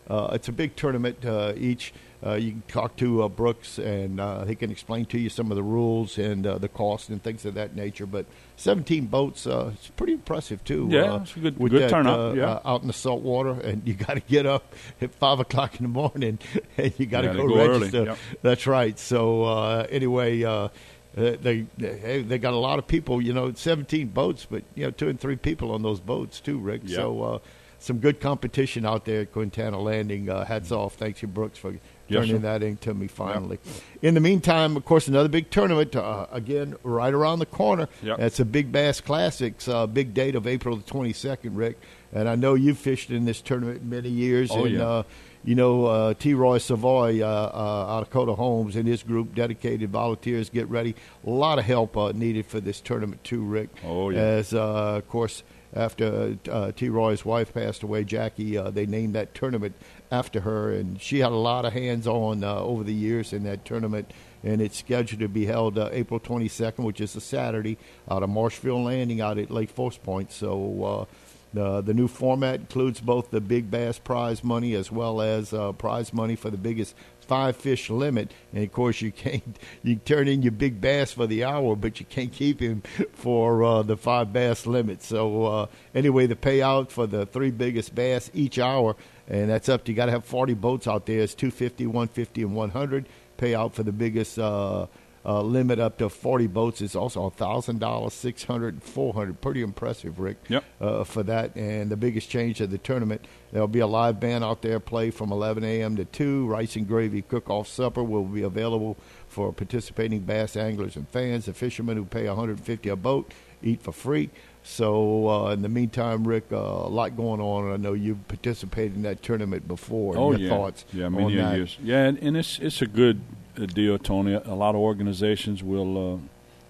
uh, 0.08 0.30
it's 0.32 0.48
a 0.48 0.52
big 0.52 0.74
tournament. 0.76 1.24
Uh, 1.24 1.52
each 1.56 1.92
uh, 2.24 2.34
you 2.34 2.50
can 2.52 2.62
talk 2.66 2.96
to 2.96 3.22
uh, 3.22 3.28
Brooks, 3.28 3.78
and 3.78 4.18
uh, 4.20 4.44
he 4.44 4.54
can 4.56 4.70
explain 4.72 5.04
to 5.06 5.18
you 5.18 5.28
some 5.28 5.50
of 5.52 5.56
the 5.56 5.62
rules 5.62 6.18
and 6.18 6.44
uh, 6.46 6.58
the 6.58 6.68
cost 6.68 7.08
and 7.10 7.22
things 7.22 7.44
of 7.44 7.54
that 7.54 7.76
nature. 7.76 8.06
But 8.06 8.26
17 8.56 9.06
boats, 9.06 9.46
uh, 9.46 9.70
it's 9.74 9.88
pretty 9.90 10.14
impressive 10.14 10.64
too. 10.64 10.88
Yeah, 10.90 11.20
it's 11.22 11.36
a 11.36 11.40
good- 11.40 11.58
with 11.58 11.70
good 11.72 11.82
that, 11.82 11.90
turnout, 11.90 12.18
uh, 12.18 12.32
yeah. 12.34 12.58
out 12.64 12.80
in 12.82 12.86
the 12.88 12.92
salt 12.92 13.22
water, 13.22 13.50
and 13.60 13.82
you 13.86 13.94
got 13.94 14.14
to 14.14 14.20
get 14.20 14.46
up 14.46 14.74
at 15.00 15.14
five 15.14 15.38
o'clock 15.40 15.76
in 15.76 15.82
the 15.84 15.88
morning, 15.88 16.38
and 16.76 16.92
you 16.98 17.06
got 17.06 17.20
to 17.22 17.28
go, 17.28 17.46
go 17.48 17.58
early, 17.58 17.78
register. 17.80 18.04
yep. 18.04 18.18
That's 18.42 18.66
right. 18.66 18.98
So 18.98 19.44
uh, 19.44 19.86
anyway. 19.90 20.70
Uh, 21.18 21.36
they 21.40 21.66
they 21.76 22.22
they 22.22 22.38
got 22.38 22.52
a 22.54 22.58
lot 22.58 22.78
of 22.78 22.86
people, 22.86 23.20
you 23.20 23.32
know, 23.32 23.52
17 23.52 24.08
boats, 24.08 24.46
but 24.48 24.62
you 24.74 24.84
know, 24.84 24.90
two 24.90 25.08
and 25.08 25.18
three 25.20 25.36
people 25.36 25.72
on 25.72 25.82
those 25.82 26.00
boats 26.00 26.40
too, 26.40 26.58
Rick. 26.58 26.82
Yeah. 26.84 26.96
So 26.96 27.22
uh, 27.22 27.38
some 27.80 27.98
good 27.98 28.20
competition 28.20 28.84
out 28.86 29.04
there 29.04 29.22
at 29.22 29.32
Quintana 29.32 29.80
Landing. 29.80 30.28
Uh, 30.30 30.44
hats 30.44 30.70
off, 30.72 30.94
thanks 30.94 31.22
you, 31.22 31.28
Brooks, 31.28 31.58
for 31.58 31.72
Yes, 32.10 32.20
turning 32.20 32.36
sir. 32.36 32.42
that 32.58 32.62
into 32.62 32.94
me 32.94 33.06
finally. 33.06 33.58
In 34.00 34.14
the 34.14 34.20
meantime, 34.20 34.78
of 34.78 34.84
course, 34.86 35.08
another 35.08 35.28
big 35.28 35.50
tournament 35.50 35.94
uh, 35.94 36.26
again 36.32 36.74
right 36.82 37.12
around 37.12 37.38
the 37.40 37.46
corner. 37.46 37.86
Yep. 38.02 38.18
That's 38.18 38.40
a 38.40 38.46
Big 38.46 38.72
Bass 38.72 39.02
Classics, 39.02 39.68
uh, 39.68 39.86
big 39.86 40.14
date 40.14 40.34
of 40.34 40.46
April 40.46 40.76
the 40.78 40.82
22nd, 40.84 41.50
Rick. 41.52 41.78
And 42.12 42.26
I 42.26 42.34
know 42.34 42.54
you've 42.54 42.78
fished 42.78 43.10
in 43.10 43.26
this 43.26 43.42
tournament 43.42 43.84
many 43.84 44.08
years, 44.08 44.50
Oh, 44.50 44.64
and 44.64 44.74
yeah. 44.76 45.02
You 45.44 45.54
know 45.54 45.86
uh, 45.86 46.14
T. 46.14 46.34
Roy 46.34 46.58
Savoy 46.58 47.20
uh, 47.22 47.26
uh, 47.26 47.92
out 47.94 48.02
of 48.02 48.10
Coda 48.10 48.34
Homes 48.34 48.76
and 48.76 48.86
his 48.86 49.02
group, 49.02 49.34
dedicated 49.34 49.90
volunteers, 49.90 50.50
get 50.50 50.68
ready. 50.68 50.94
A 51.26 51.30
lot 51.30 51.58
of 51.58 51.64
help 51.64 51.96
uh, 51.96 52.12
needed 52.12 52.46
for 52.46 52.60
this 52.60 52.80
tournament 52.80 53.22
too, 53.24 53.42
Rick. 53.42 53.70
Oh, 53.84 54.10
yeah. 54.10 54.18
As 54.18 54.52
uh, 54.52 54.96
of 54.96 55.08
course, 55.08 55.42
after 55.74 56.36
uh, 56.50 56.72
T. 56.72 56.88
Roy's 56.88 57.24
wife 57.24 57.54
passed 57.54 57.82
away, 57.82 58.04
Jackie, 58.04 58.56
uh, 58.56 58.70
they 58.70 58.86
named 58.86 59.14
that 59.14 59.34
tournament 59.34 59.74
after 60.10 60.40
her, 60.40 60.72
and 60.72 61.00
she 61.00 61.20
had 61.20 61.32
a 61.32 61.36
lot 61.36 61.64
of 61.64 61.72
hands-on 61.72 62.42
uh, 62.42 62.56
over 62.56 62.82
the 62.82 62.94
years 62.94 63.32
in 63.32 63.44
that 63.44 63.64
tournament. 63.64 64.12
And 64.42 64.62
it's 64.62 64.78
scheduled 64.78 65.20
to 65.20 65.28
be 65.28 65.46
held 65.46 65.78
uh, 65.78 65.90
April 65.92 66.20
22nd, 66.20 66.84
which 66.84 67.00
is 67.00 67.14
a 67.16 67.20
Saturday, 67.20 67.76
out 68.10 68.22
of 68.22 68.30
Marshfield 68.30 68.84
Landing, 68.84 69.20
out 69.20 69.38
at 69.38 69.50
Lake 69.50 69.74
Fausse 69.74 69.98
Pointe. 69.98 70.32
So. 70.32 71.06
The, 71.54 71.80
the 71.80 71.94
new 71.94 72.08
format 72.08 72.60
includes 72.60 73.00
both 73.00 73.30
the 73.30 73.40
big 73.40 73.70
bass 73.70 73.98
prize 73.98 74.44
money 74.44 74.74
as 74.74 74.92
well 74.92 75.20
as 75.20 75.52
uh, 75.52 75.72
prize 75.72 76.12
money 76.12 76.36
for 76.36 76.50
the 76.50 76.58
biggest 76.58 76.94
five 77.20 77.56
fish 77.56 77.90
limit. 77.90 78.32
And 78.52 78.64
of 78.64 78.72
course, 78.72 79.00
you 79.00 79.12
can't 79.24 79.58
you 79.82 79.96
turn 79.96 80.26
in 80.26 80.42
your 80.42 80.52
big 80.52 80.80
bass 80.80 81.12
for 81.12 81.26
the 81.26 81.44
hour, 81.44 81.76
but 81.76 82.00
you 82.00 82.06
can't 82.06 82.32
keep 82.32 82.60
him 82.60 82.82
for 83.12 83.62
uh, 83.62 83.82
the 83.82 83.96
five 83.96 84.32
bass 84.32 84.66
limit. 84.66 85.02
So 85.02 85.44
uh, 85.44 85.66
anyway, 85.94 86.26
the 86.26 86.36
payout 86.36 86.90
for 86.90 87.06
the 87.06 87.26
three 87.26 87.50
biggest 87.50 87.94
bass 87.94 88.30
each 88.34 88.58
hour, 88.58 88.96
and 89.28 89.50
that's 89.50 89.68
up 89.68 89.84
to 89.84 89.92
you 89.92 89.96
got 89.96 90.06
to 90.06 90.12
have 90.12 90.24
40 90.24 90.54
boats 90.54 90.86
out 90.88 91.06
there. 91.06 91.20
It's 91.20 91.34
250, 91.34 91.86
150, 91.86 92.42
and 92.42 92.54
100. 92.54 93.06
Payout 93.38 93.72
for 93.72 93.84
the 93.84 93.92
biggest. 93.92 94.38
Uh, 94.38 94.86
uh, 95.28 95.42
limit 95.42 95.78
up 95.78 95.98
to 95.98 96.08
40 96.08 96.46
boats 96.46 96.80
is 96.80 96.96
also 96.96 97.28
$1,000, 97.28 98.10
600 98.10 98.82
400 98.82 99.40
Pretty 99.42 99.60
impressive, 99.62 100.18
Rick, 100.18 100.38
Yep. 100.48 100.64
uh, 100.80 101.04
for 101.04 101.22
that. 101.24 101.54
And 101.54 101.90
the 101.90 101.98
biggest 101.98 102.30
change 102.30 102.62
of 102.62 102.70
the 102.70 102.78
tournament, 102.78 103.26
there'll 103.52 103.68
be 103.68 103.80
a 103.80 103.86
live 103.86 104.18
band 104.20 104.42
out 104.42 104.62
there 104.62 104.80
play 104.80 105.10
from 105.10 105.30
11 105.30 105.64
a.m. 105.64 105.96
to 105.96 106.06
2. 106.06 106.46
Rice 106.46 106.76
and 106.76 106.88
gravy 106.88 107.20
cook-off 107.20 107.68
supper 107.68 108.02
will 108.02 108.24
be 108.24 108.40
available 108.42 108.96
for 109.28 109.52
participating 109.52 110.20
bass 110.20 110.56
anglers 110.56 110.96
and 110.96 111.06
fans. 111.10 111.44
The 111.44 111.52
fishermen 111.52 111.98
who 111.98 112.06
pay 112.06 112.26
150 112.26 112.88
a 112.88 112.96
boat 112.96 113.30
eat 113.62 113.82
for 113.82 113.92
free. 113.92 114.30
So 114.62 115.28
uh, 115.28 115.52
in 115.52 115.62
the 115.62 115.68
meantime, 115.68 116.26
Rick, 116.26 116.44
uh, 116.52 116.56
a 116.56 116.88
lot 116.88 117.16
going 117.16 117.40
on. 117.40 117.72
I 117.72 117.76
know 117.76 117.92
you've 117.92 118.26
participated 118.28 118.96
in 118.96 119.02
that 119.02 119.22
tournament 119.22 119.66
before. 119.68 120.16
Oh 120.16 120.30
Your 120.32 120.40
yeah, 120.40 120.48
thoughts 120.48 120.84
yeah, 120.92 121.06
on 121.06 121.12
many 121.14 121.36
that? 121.36 121.56
years. 121.56 121.76
Yeah, 121.82 122.04
and, 122.04 122.18
and 122.18 122.36
it's 122.36 122.58
it's 122.58 122.80
a 122.82 122.86
good 122.86 123.20
deal, 123.66 123.98
Tony. 123.98 124.34
A 124.34 124.54
lot 124.54 124.74
of 124.74 124.80
organizations 124.80 125.62
will, 125.62 126.14
uh, 126.14 126.18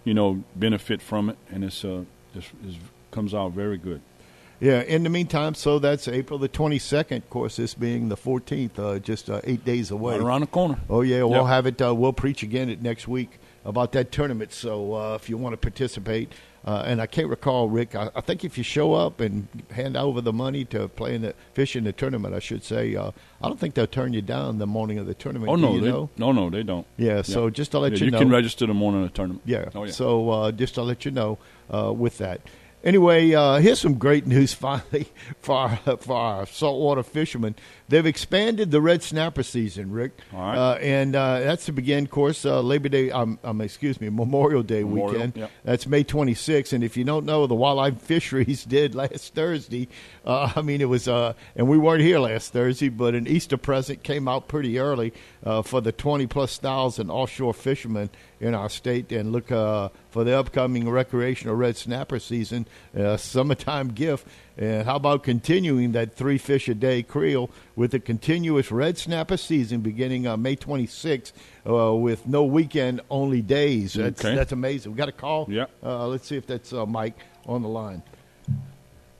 you 0.04 0.14
know, 0.14 0.42
benefit 0.56 1.02
from 1.02 1.30
it, 1.30 1.36
and 1.50 1.64
it's 1.64 1.84
uh, 1.84 2.04
it's, 2.34 2.46
it's 2.66 2.76
comes 3.10 3.34
out 3.34 3.52
very 3.52 3.78
good. 3.78 4.00
Yeah. 4.60 4.80
In 4.82 5.04
the 5.04 5.08
meantime, 5.08 5.54
so 5.54 5.78
that's 5.78 6.08
April 6.08 6.38
the 6.38 6.48
22nd. 6.48 7.18
Of 7.18 7.30
course, 7.30 7.56
this 7.56 7.74
being 7.74 8.08
the 8.08 8.16
14th, 8.16 8.78
uh, 8.78 8.98
just 8.98 9.30
uh, 9.30 9.40
eight 9.44 9.64
days 9.64 9.90
away. 9.92 10.14
Right 10.14 10.20
around 10.26 10.40
the 10.40 10.46
corner. 10.48 10.80
Oh 10.90 11.02
yeah, 11.02 11.22
we'll 11.22 11.42
Yep. 11.42 11.46
have 11.46 11.66
it. 11.66 11.80
Uh, 11.82 11.94
we'll 11.94 12.12
preach 12.12 12.42
again 12.42 12.68
it 12.68 12.82
next 12.82 13.06
week 13.06 13.38
about 13.64 13.92
that 13.92 14.10
tournament. 14.10 14.52
So 14.52 14.94
uh, 14.94 15.14
if 15.14 15.28
you 15.30 15.36
want 15.36 15.52
to 15.52 15.56
participate, 15.58 16.32
uh, 16.68 16.82
and 16.84 17.00
I 17.00 17.06
can't 17.06 17.28
recall, 17.28 17.70
Rick. 17.70 17.94
I, 17.94 18.10
I, 18.14 18.20
think 18.20 18.44
if 18.44 18.58
you 18.58 18.62
show 18.62 18.92
up 18.92 19.22
and 19.22 19.48
hand 19.70 19.96
over 19.96 20.20
the 20.20 20.34
money 20.34 20.66
to 20.66 20.86
play 20.86 21.14
in 21.14 21.22
the 21.22 21.34
fish 21.54 21.74
in 21.74 21.84
the 21.84 21.94
tournament, 21.94 22.34
I 22.34 22.40
should 22.40 22.62
say, 22.62 22.94
uh, 22.94 23.10
I 23.40 23.48
don't 23.48 23.58
think 23.58 23.72
they'll 23.72 23.86
turn 23.86 24.12
you 24.12 24.20
down 24.20 24.58
the 24.58 24.66
morning 24.66 24.98
of 24.98 25.06
the 25.06 25.14
tournament. 25.14 25.50
Oh 25.50 25.56
no, 25.56 25.80
they, 25.80 25.90
know? 25.90 26.10
no, 26.18 26.30
no, 26.30 26.50
they 26.50 26.62
don't. 26.62 26.86
Yeah, 26.98 27.16
yeah. 27.16 27.22
so 27.22 27.48
just 27.48 27.70
to 27.70 27.78
let 27.78 27.92
yeah, 27.92 27.98
you, 28.00 28.04
you 28.04 28.10
know, 28.10 28.18
you 28.18 28.24
can 28.26 28.30
register 28.30 28.66
the 28.66 28.74
morning 28.74 29.02
of 29.02 29.08
the 29.08 29.16
tournament. 29.16 29.44
Yeah. 29.46 29.70
Oh, 29.74 29.84
yeah. 29.84 29.92
So 29.92 30.28
uh, 30.28 30.52
just 30.52 30.74
to 30.74 30.82
let 30.82 31.06
you 31.06 31.10
know 31.10 31.38
uh, 31.72 31.90
with 31.90 32.18
that. 32.18 32.42
Anyway, 32.84 33.32
uh, 33.32 33.56
here's 33.60 33.80
some 33.80 33.94
great 33.94 34.26
news 34.26 34.52
finally 34.66 35.08
for 35.40 35.56
our, 35.56 35.96
for 35.96 36.16
our 36.16 36.44
saltwater 36.44 37.02
fishermen. 37.02 37.54
They've 37.90 38.04
expanded 38.04 38.70
the 38.70 38.82
red 38.82 39.02
snapper 39.02 39.42
season, 39.42 39.90
Rick, 39.90 40.12
uh, 40.34 40.72
and 40.74 41.16
uh, 41.16 41.40
that's 41.40 41.64
to 41.66 41.72
begin, 41.72 42.04
of 42.04 42.10
course, 42.10 42.44
uh, 42.44 42.60
Labor 42.60 42.90
Day. 42.90 43.10
Um, 43.10 43.38
um, 43.42 43.62
excuse 43.62 43.98
me, 43.98 44.10
Memorial 44.10 44.62
Day 44.62 44.84
Memorial, 44.84 45.12
weekend. 45.12 45.36
Yep. 45.36 45.50
That's 45.64 45.86
May 45.86 46.04
26th. 46.04 46.74
And 46.74 46.84
if 46.84 46.98
you 46.98 47.04
don't 47.04 47.24
know, 47.24 47.46
the 47.46 47.54
wildlife 47.54 47.98
fisheries 48.02 48.64
did 48.64 48.94
last 48.94 49.34
Thursday. 49.34 49.88
Uh, 50.22 50.52
I 50.54 50.60
mean, 50.60 50.82
it 50.82 50.88
was, 50.90 51.08
uh, 51.08 51.32
and 51.56 51.66
we 51.66 51.78
weren't 51.78 52.02
here 52.02 52.18
last 52.18 52.52
Thursday, 52.52 52.90
but 52.90 53.14
an 53.14 53.26
Easter 53.26 53.56
present 53.56 54.02
came 54.02 54.28
out 54.28 54.48
pretty 54.48 54.78
early 54.78 55.14
uh, 55.42 55.62
for 55.62 55.80
the 55.80 55.90
20 55.92 56.26
plus 56.26 56.58
thousand 56.58 57.10
offshore 57.10 57.54
fishermen 57.54 58.10
in 58.38 58.54
our 58.54 58.68
state. 58.68 59.10
And 59.12 59.32
look 59.32 59.48
for 59.48 60.24
the 60.24 60.38
upcoming 60.38 60.90
recreational 60.90 61.56
red 61.56 61.78
snapper 61.78 62.18
season, 62.18 62.66
summertime 63.16 63.88
gift. 63.88 64.26
And 64.58 64.84
how 64.84 64.96
about 64.96 65.22
continuing 65.22 65.92
that 65.92 66.14
three 66.14 66.36
fish 66.36 66.68
a 66.68 66.74
day 66.74 67.04
creel 67.04 67.48
with 67.76 67.94
a 67.94 68.00
continuous 68.00 68.72
red 68.72 68.98
snapper 68.98 69.36
season 69.36 69.82
beginning 69.82 70.26
on 70.26 70.42
May 70.42 70.56
26th 70.56 71.30
uh, 71.64 71.94
with 71.94 72.26
no 72.26 72.42
weekend, 72.44 73.00
only 73.08 73.40
days. 73.40 73.92
That's, 73.92 74.24
okay. 74.24 74.34
that's 74.34 74.50
amazing. 74.50 74.90
We 74.90 74.98
got 74.98 75.08
a 75.08 75.12
call? 75.12 75.46
Yeah. 75.48 75.66
Uh, 75.80 76.08
let's 76.08 76.26
see 76.26 76.36
if 76.36 76.44
that's 76.44 76.72
uh, 76.72 76.84
Mike 76.86 77.16
on 77.46 77.62
the 77.62 77.68
line. 77.68 78.02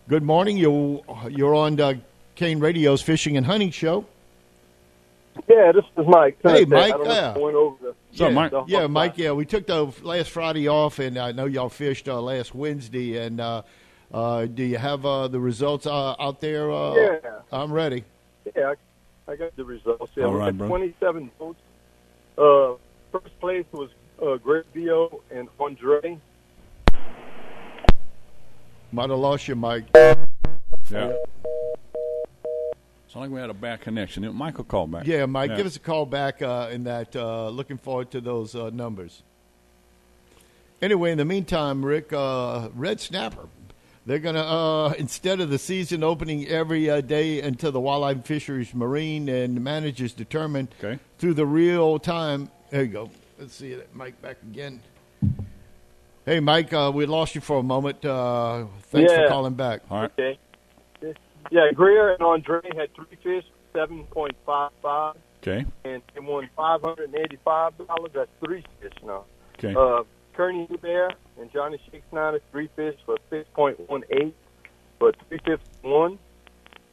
Good 0.09 0.25
morning. 0.25 0.57
You're, 0.57 1.03
you're 1.31 1.55
on 1.55 1.81
uh, 1.81 1.95
Kane 2.35 2.59
Radio's 2.59 3.01
Fishing 3.01 3.37
and 3.37 3.47
Hunting 3.47 3.71
Show. 3.71 4.07
Yeah, 5.49 5.71
this 5.71 5.85
is 5.97 6.05
Mike. 6.09 6.39
Hey, 6.43 6.65
Mike. 6.65 6.99
Mike. 6.99 7.07
Yeah. 7.07 7.35
know 7.35 7.57
over 7.57 7.77
the, 7.81 7.95
yeah, 8.11 8.31
Mike- 8.31 8.53
yeah, 8.67 8.87
Mike. 8.89 9.17
Yeah, 9.17 9.33
we 9.33 9.45
took 9.45 9.69
the 9.69 9.85
last 10.03 10.31
Friday 10.31 10.67
off, 10.67 10.99
and 10.99 11.17
I 11.17 11.31
know 11.31 11.45
y'all 11.45 11.69
fished 11.69 12.09
uh, 12.09 12.21
last 12.21 12.57
Wednesday. 12.57 13.19
And 13.19 13.41
uh, 14.13 14.47
do 14.47 14.65
you 14.65 14.79
have 14.79 15.05
uh, 15.05 15.29
the 15.29 15.41
results 15.41 15.87
uh, 15.87 16.15
out 16.19 16.41
there? 16.41 16.71
Uh, 16.71 16.95
Yeah. 16.95 17.19
I'm 17.53 17.73
ready. 17.73 18.05
Yeah, 18.57 18.75
I, 19.29 19.33
I 19.33 19.37
got 19.37 19.55
the 19.57 19.65
results. 19.65 20.13
Yeah, 20.17 20.25
All 20.25 20.33
we 20.33 20.39
right, 20.39 20.47
had 20.47 20.59
bro. 20.59 20.69
27 20.69 21.31
votes. 21.39 21.61
Uh, 22.37 22.75
first 23.13 23.39
place 23.41 23.65
was 23.73 23.91
uh, 24.23 24.37
Greg 24.37 24.65
Vio 24.75 25.23
and 25.31 25.49
Andre. 25.61 26.19
Might 28.91 29.11
have 29.11 29.19
lost 29.19 29.49
you, 29.49 29.55
Mike. 29.57 29.85
Yeah. 29.95 30.15
Sound 30.91 31.17
like 33.15 33.31
we 33.31 33.41
had 33.41 33.51
a 33.51 33.55
bad 33.55 33.81
connection. 33.83 34.31
Michael 34.35 34.65
called 34.65 34.91
back. 34.93 35.07
Yeah, 35.07 35.27
Mike, 35.27 35.51
Yeah. 35.51 35.57
give 35.57 35.67
us 35.67 35.77
a 35.77 35.81
call 35.81 36.07
back 36.07 36.41
uh, 36.43 36.69
in 36.73 36.85
that. 36.85 37.15
Uh, 37.15 37.49
looking 37.51 37.77
forward 37.79 38.11
to 38.13 38.21
those 38.21 38.55
uh, 38.55 38.71
numbers. 38.71 39.23
Anyway, 40.81 41.11
in 41.11 41.19
the 41.19 41.25
meantime, 41.25 41.85
Rick, 41.85 42.13
uh, 42.13 42.69
Red 42.75 43.01
Snapper, 43.01 43.49
they're 44.09 44.19
going 44.19 44.35
to, 44.37 44.43
uh, 44.45 44.95
instead 44.99 45.39
of 45.39 45.51
the 45.51 45.59
season 45.59 46.03
opening 46.03 46.49
every 46.49 46.89
uh, 46.89 47.03
day 47.03 47.43
until 47.43 47.71
the 47.71 47.79
Wildlife 47.79 48.25
Fisheries 48.25 48.75
Marine 48.75 49.29
and 49.29 49.55
the 49.55 49.61
managers 49.61 50.15
determine 50.15 50.67
Okay. 50.83 50.99
through 51.19 51.35
the 51.35 51.45
real 51.45 51.99
time. 51.99 52.51
There 52.71 52.83
you 52.83 52.89
go. 52.89 53.11
Let's 53.39 53.55
see 53.55 53.75
that 53.75 53.95
Mike 53.95 54.21
back 54.23 54.39
again. 54.43 54.81
Hey, 56.25 56.41
Mike, 56.41 56.73
uh, 56.73 56.91
we 56.95 57.05
lost 57.05 57.35
you 57.35 57.43
for 57.43 57.59
a 57.59 57.63
moment. 57.63 58.03
Uh, 58.03 58.65
thanks 58.85 59.13
for 59.13 59.29
calling 59.29 59.53
back. 59.55 59.83
All 59.91 60.01
right. 60.01 60.11
Okay. 60.19 60.39
Yeah, 61.51 61.71
Greer 61.75 62.13
and 62.15 62.23
Andre 62.23 62.61
had 62.77 62.95
three 62.95 63.17
fish, 63.23 63.45
7.55, 63.75 65.17
Okay. 65.43 65.67
and 65.85 66.03
they 66.15 66.21
won 66.21 66.49
$585. 66.57 68.13
That's 68.15 68.31
three 68.43 68.65
fish 68.81 68.93
now. 69.05 69.25
Okay. 69.59 69.75
Uh, 69.75 70.05
Kearney 70.35 70.67
Bear 70.81 71.11
and 71.41 71.53
Johnny 71.53 71.79
Shakes 71.91 72.07
Nine 72.13 72.35
is 72.35 72.41
three 72.51 72.69
fish 72.77 72.97
for 73.05 73.17
6.18 73.31 74.33
for 74.99 75.13
351. 75.29 76.19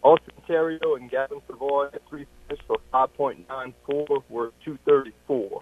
Austin 0.03 0.33
Terrio 0.47 0.97
and 0.97 1.09
Gavin 1.09 1.41
Savoy 1.47 1.89
had 1.91 2.07
three 2.07 2.27
fish 2.47 2.59
for 2.67 2.77
5.94 2.93 4.23
were 4.29 4.51
234. 4.63 5.61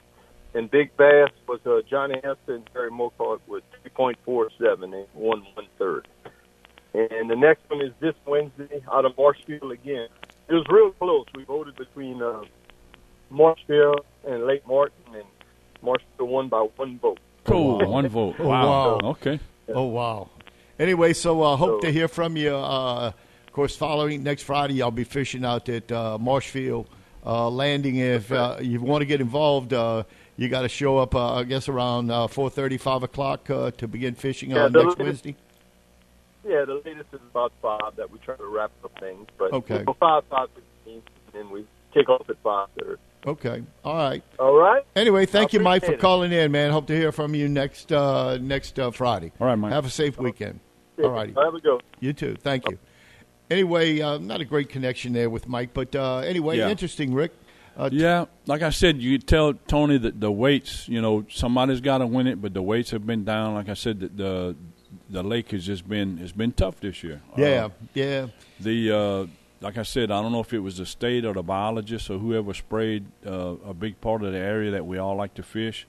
And 0.56 0.70
Big 0.70 0.96
Bass 0.98 1.30
was 1.48 1.60
uh, 1.66 1.82
Johnny 1.90 2.16
Hester 2.16 2.56
and 2.56 2.70
Terry 2.74 2.92
Mocart 2.92 3.40
with 3.48 3.64
3.47 3.98 4.84
and 4.84 5.08
one 5.14 5.44
one 5.56 5.68
third. 5.80 6.08
And 6.94 7.30
the 7.30 7.36
next 7.36 7.68
one 7.70 7.82
is 7.82 7.92
this 8.00 8.14
Wednesday 8.28 8.84
out 8.92 9.06
of 9.06 9.18
Marshfield 9.18 9.72
again. 9.72 10.10
It 10.48 10.54
was 10.54 10.66
real 10.70 10.92
close. 10.92 11.26
We 11.34 11.44
voted 11.44 11.76
between 11.76 12.22
uh, 12.22 12.44
Marshfield 13.32 14.02
and 14.28 14.46
Lake 14.46 14.68
Martin, 14.68 15.16
and 15.16 15.24
Marshfield 15.82 16.30
won 16.30 16.50
by 16.50 16.68
one 16.76 17.00
vote. 17.00 17.20
Cool. 17.46 17.80
Wow. 18.40 18.46
Oh, 18.46 18.48
wow. 18.48 18.98
wow. 19.02 19.10
Okay. 19.12 19.40
Oh 19.70 19.84
wow! 19.84 20.30
Anyway, 20.80 21.14
so 21.14 21.42
uh, 21.42 21.56
hope 21.56 21.82
So- 21.82 21.88
to 21.88 21.92
hear 21.92 22.08
from 22.08 22.36
you. 22.38 22.56
Uh, 22.56 23.12
of 23.48 23.54
course, 23.54 23.76
following 23.76 24.24
next 24.24 24.44
Friday, 24.44 24.82
I'll 24.82 24.90
be 24.92 25.04
fishing 25.04 25.46
out 25.46 25.70
at 25.70 25.92
uh, 25.92 26.18
Marshfield 26.18 26.88
uh, 27.26 27.50
Landing. 27.50 27.98
If 27.98 28.32
uh, 28.32 28.58
you 28.62 28.82
want 28.82 29.02
to 29.04 29.06
get 29.06 29.22
involved, 29.22 29.74
uh, 29.74 30.04
you 30.38 30.50
got 30.50 30.64
to 30.64 30.70
show 30.70 30.98
up. 30.98 31.14
Uh, 31.16 31.36
I 31.36 31.44
guess 31.44 31.70
around 31.70 32.10
uh, 32.12 32.28
four 32.28 32.50
thirty, 32.50 32.78
five 32.78 33.04
o'clock 33.04 33.50
uh, 33.50 33.72
to 33.78 33.88
begin 33.88 34.16
fishing 34.16 34.52
Yeah, 34.52 34.64
on 34.66 34.72
next 34.74 34.86
latest- 34.86 35.00
Wednesday. 35.00 35.36
Yeah, 36.46 36.66
the 36.66 36.82
latest 36.84 37.14
is 37.14 37.22
about 37.32 37.54
five 37.62 37.96
that 37.96 38.12
we 38.12 38.18
try 38.20 38.36
to 38.36 38.46
wrap 38.46 38.72
up 38.84 38.92
things. 39.00 39.28
But 39.38 39.54
Okay. 39.54 39.78
you 39.80 39.84
know, 39.86 39.94
five, 40.00 40.24
five 40.30 40.50
fifteen, 40.56 41.02
and 41.28 41.34
then 41.34 41.50
we 41.52 41.66
kick 41.94 42.10
off 42.10 42.30
at 42.30 42.38
five 42.44 42.68
thirty. 42.78 43.00
Okay, 43.26 43.64
all 43.86 43.96
right. 43.96 44.24
All 44.38 44.56
right. 44.58 44.84
Anyway, 44.96 45.26
thank 45.26 45.54
you, 45.54 45.60
Mike, 45.62 45.86
for 45.86 45.94
it. 45.94 46.00
calling 46.00 46.32
in, 46.34 46.52
man. 46.52 46.72
Hope 46.72 46.88
to 46.88 46.96
hear 46.96 47.12
from 47.12 47.34
you 47.36 47.48
next 47.48 47.92
uh, 47.92 48.38
next 48.42 48.78
uh, 48.80 48.92
Friday. 48.92 49.32
All 49.40 49.48
right, 49.48 49.56
Mike. 49.56 49.72
Have 49.72 49.86
a 49.86 49.90
safe 49.90 50.18
weekend. 50.18 50.60
All 51.02 51.10
righty. 51.10 51.34
Have 51.42 51.56
a 51.56 51.62
go. 51.62 51.80
You 52.00 52.14
too. 52.14 52.36
Thank 52.42 52.70
you. 52.70 52.78
Anyway, 53.50 54.02
uh, 54.02 54.18
not 54.18 54.42
a 54.42 54.46
great 54.46 54.70
connection 54.70 55.14
there 55.14 55.30
with 55.30 55.48
Mike, 55.48 55.74
but 55.74 55.96
uh, 55.96 56.18
anyway, 56.20 56.58
Yeah. 56.58 56.70
interesting, 56.70 57.14
Rick. 57.14 57.32
Uh, 57.78 57.90
Yeah, 57.92 58.26
like 58.46 58.62
I 58.62 58.70
said, 58.70 59.02
you 59.02 59.18
tell 59.18 59.54
Tony 59.54 59.98
that 59.98 60.20
the 60.20 60.32
weights. 60.32 60.88
You 60.88 61.02
know, 61.02 61.26
somebody's 61.30 61.82
got 61.82 62.00
to 62.00 62.08
win 62.08 62.28
it, 62.28 62.42
but 62.42 62.54
the 62.54 62.62
weights 62.62 62.92
have 62.92 63.06
been 63.06 63.24
down. 63.24 63.54
Like 63.56 63.70
I 63.70 63.74
said, 63.74 64.00
the 64.00 64.08
the, 64.10 64.56
the 65.10 65.24
lake 65.24 65.52
has 65.52 65.66
just 65.66 65.88
been 65.88 66.20
it's 66.20 66.32
been 66.32 66.52
tough 66.52 66.80
this 66.80 67.04
year. 67.04 67.22
Yeah, 67.38 67.66
Uh, 67.66 67.70
yeah. 67.94 68.28
the 68.60 68.92
uh, 68.92 69.26
like 69.64 69.78
I 69.78 69.84
said, 69.84 70.12
I 70.12 70.22
don't 70.22 70.34
know 70.34 70.42
if 70.42 70.54
it 70.54 70.60
was 70.60 70.78
the 70.78 70.86
state 70.86 71.24
or 71.24 71.34
the 71.34 71.42
biologist 71.42 72.10
or 72.10 72.20
whoever 72.20 72.54
sprayed 72.54 73.06
uh, 73.26 73.56
a 73.66 73.74
big 73.74 74.00
part 74.02 74.22
of 74.22 74.34
the 74.34 74.38
area 74.38 74.72
that 74.72 74.86
we 74.86 74.98
all 74.98 75.16
like 75.16 75.34
to 75.36 75.44
fish, 75.44 75.88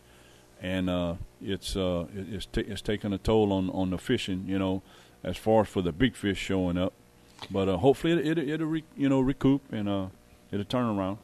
and 0.62 0.88
uh, 0.88 1.16
it's 1.42 1.76
uh, 1.76 2.06
it's 2.14 2.46
ta 2.46 2.62
it's 2.64 2.80
taking 2.80 3.12
a 3.12 3.18
toll 3.18 3.52
on 3.52 3.70
on 3.70 3.90
the 3.90 3.98
fishing. 3.98 4.44
You 4.46 4.60
know, 4.60 4.82
as 5.24 5.36
far 5.36 5.62
as 5.62 5.68
for 5.68 5.82
the 5.82 5.92
big 5.92 6.14
fish 6.14 6.38
showing 6.38 6.78
up, 6.78 6.92
but 7.50 7.68
uh, 7.68 7.76
hopefully 7.76 8.12
it, 8.12 8.38
it, 8.38 8.48
it'll 8.48 8.68
re, 8.68 8.84
you 8.96 9.08
know 9.08 9.20
recoup 9.20 9.60
and 9.72 9.88
uh, 9.88 10.06
it'll 10.52 10.64
turn 10.64 10.86
around. 10.96 11.18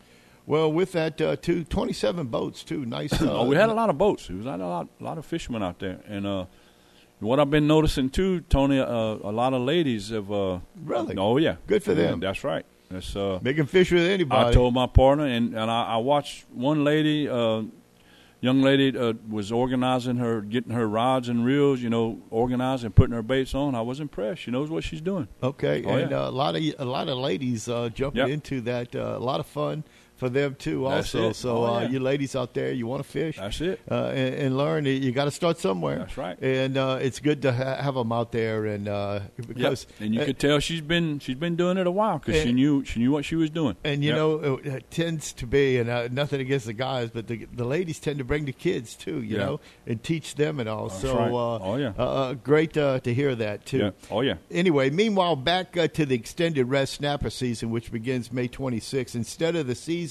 Well, 0.46 0.72
with 0.72 0.90
that, 0.92 1.20
uh, 1.20 1.36
two, 1.36 1.62
27 1.62 2.26
boats, 2.26 2.64
too. 2.64 2.84
Nice. 2.84 3.12
Uh, 3.22 3.40
oh, 3.40 3.44
we 3.44 3.54
had 3.54 3.68
a 3.68 3.74
lot 3.74 3.88
of 3.88 3.98
boats. 3.98 4.26
There 4.26 4.36
was 4.36 4.46
a 4.46 4.56
lot, 4.56 4.88
a 5.00 5.04
lot 5.04 5.16
of 5.16 5.24
fishermen 5.24 5.62
out 5.62 5.78
there, 5.78 6.00
and 6.08 6.26
uh, 6.26 6.46
what 7.20 7.38
I've 7.40 7.50
been 7.50 7.66
noticing 7.66 8.10
too, 8.10 8.40
Tony, 8.42 8.78
uh, 8.78 8.84
a 8.86 9.32
lot 9.32 9.52
of 9.54 9.62
ladies 9.62 10.08
have. 10.10 10.30
Uh, 10.32 10.60
Really? 10.84 11.16
Oh 11.16 11.36
yeah. 11.36 11.56
Good 11.66 11.82
for 11.82 11.92
Yeah, 11.92 12.08
them. 12.08 12.20
That's 12.20 12.42
right. 12.44 12.64
That's 12.90 13.14
uh, 13.14 13.38
Making 13.42 13.66
fish 13.66 13.92
with 13.92 14.02
anybody. 14.02 14.48
I 14.50 14.52
told 14.52 14.74
my 14.74 14.86
partner, 14.86 15.24
and, 15.26 15.54
and 15.54 15.70
I, 15.70 15.84
I 15.84 15.96
watched 15.98 16.46
one 16.52 16.82
lady, 16.82 17.28
uh, 17.28 17.62
young 18.40 18.62
lady, 18.62 18.96
uh, 18.98 19.12
was 19.28 19.52
organizing 19.52 20.16
her, 20.16 20.40
getting 20.40 20.72
her 20.72 20.88
rods 20.88 21.28
and 21.28 21.44
reels, 21.44 21.80
you 21.80 21.88
know, 21.88 22.18
organized 22.30 22.82
and 22.84 22.92
putting 22.92 23.14
her 23.14 23.22
baits 23.22 23.54
on. 23.54 23.76
I 23.76 23.80
was 23.82 24.00
impressed. 24.00 24.40
She 24.42 24.50
knows 24.50 24.70
what 24.70 24.82
she's 24.82 25.00
doing. 25.00 25.28
Okay, 25.40 25.84
Oh, 25.84 25.90
and 25.96 26.10
yeah. 26.10 26.20
uh, 26.24 26.30
a 26.30 26.32
lot 26.32 26.56
of 26.56 26.62
a 26.80 26.84
lot 26.84 27.08
of 27.08 27.16
ladies 27.18 27.68
uh, 27.68 27.90
jumping 27.94 28.22
Yep. 28.22 28.28
into 28.30 28.60
that. 28.62 28.96
Uh, 28.96 29.14
a 29.16 29.20
lot 29.20 29.38
of 29.38 29.46
fun 29.46 29.84
for 30.20 30.28
them 30.28 30.54
too. 30.54 30.86
Also, 30.86 31.32
so 31.32 31.56
Oh, 31.64 31.74
uh, 31.74 31.80
you 31.88 31.98
ladies 31.98 32.36
out 32.36 32.54
there, 32.54 32.70
you 32.70 32.86
want 32.86 33.02
to 33.02 33.08
fish 33.08 33.36
That's 33.38 33.60
it. 33.60 33.80
uh, 33.90 34.12
and, 34.14 34.34
and 34.34 34.56
learn. 34.56 34.84
You 34.84 35.10
got 35.10 35.24
to 35.24 35.30
start 35.32 35.58
somewhere. 35.58 35.98
That's 36.00 36.16
right. 36.16 36.38
And 36.40 36.76
uh, 36.76 36.98
it's 37.00 37.18
good 37.18 37.42
to 37.42 37.52
ha- 37.52 37.76
have 37.82 37.94
them 37.94 38.12
out 38.12 38.30
there, 38.30 38.66
and 38.66 38.86
uh, 38.86 39.20
Yep. 39.38 39.48
because 39.48 39.86
And 39.98 40.14
you 40.14 40.20
uh, 40.20 40.26
could 40.26 40.38
tell 40.38 40.58
she's 40.60 40.82
been 40.82 41.18
she's 41.18 41.36
been 41.36 41.56
doing 41.56 41.78
it 41.78 41.86
a 41.86 41.90
while 41.90 42.18
because 42.18 42.40
she 42.42 42.52
knew 42.52 42.84
she 42.84 43.00
knew 43.00 43.10
what 43.10 43.24
she 43.24 43.34
was 43.34 43.50
doing. 43.50 43.76
And 43.82 44.04
you 44.04 44.10
Yep. 44.10 44.16
know, 44.16 44.34
it, 44.56 44.66
it 44.66 44.90
tends 44.90 45.32
to 45.32 45.46
be, 45.46 45.78
and 45.78 45.88
uh, 45.88 46.08
nothing 46.12 46.40
against 46.40 46.66
the 46.66 46.74
guys, 46.74 47.08
but 47.10 47.26
the 47.26 47.46
the 47.52 47.64
ladies 47.64 47.98
tend 47.98 48.18
to 48.18 48.24
bring 48.24 48.44
the 48.44 48.52
kids 48.52 48.94
too, 48.94 49.22
you 49.22 49.36
Yeah. 49.38 49.44
know, 49.46 49.60
and 49.86 50.02
teach 50.02 50.34
them 50.34 50.60
and 50.60 50.68
all. 50.68 50.88
That's 50.88 51.00
so, 51.00 51.16
right. 51.16 51.32
uh, 51.32 51.58
Oh, 51.70 51.76
yeah. 51.76 51.92
uh, 51.98 52.02
uh, 52.02 52.34
great 52.34 52.76
uh, 52.76 53.00
to 53.00 53.14
hear 53.14 53.34
that 53.36 53.64
too. 53.64 53.78
Yeah. 53.78 53.90
Oh 54.10 54.20
yeah. 54.20 54.34
Anyway, 54.50 54.90
meanwhile, 54.90 55.34
back 55.36 55.76
uh, 55.78 55.88
to 55.88 56.04
the 56.04 56.14
extended 56.14 56.66
red 56.66 56.88
snapper 56.88 57.30
season, 57.30 57.70
which 57.70 57.90
begins 57.90 58.30
May 58.32 58.48
26th. 58.48 59.14
Instead 59.14 59.54
of 59.56 59.66
the 59.66 59.74
season 59.74 60.09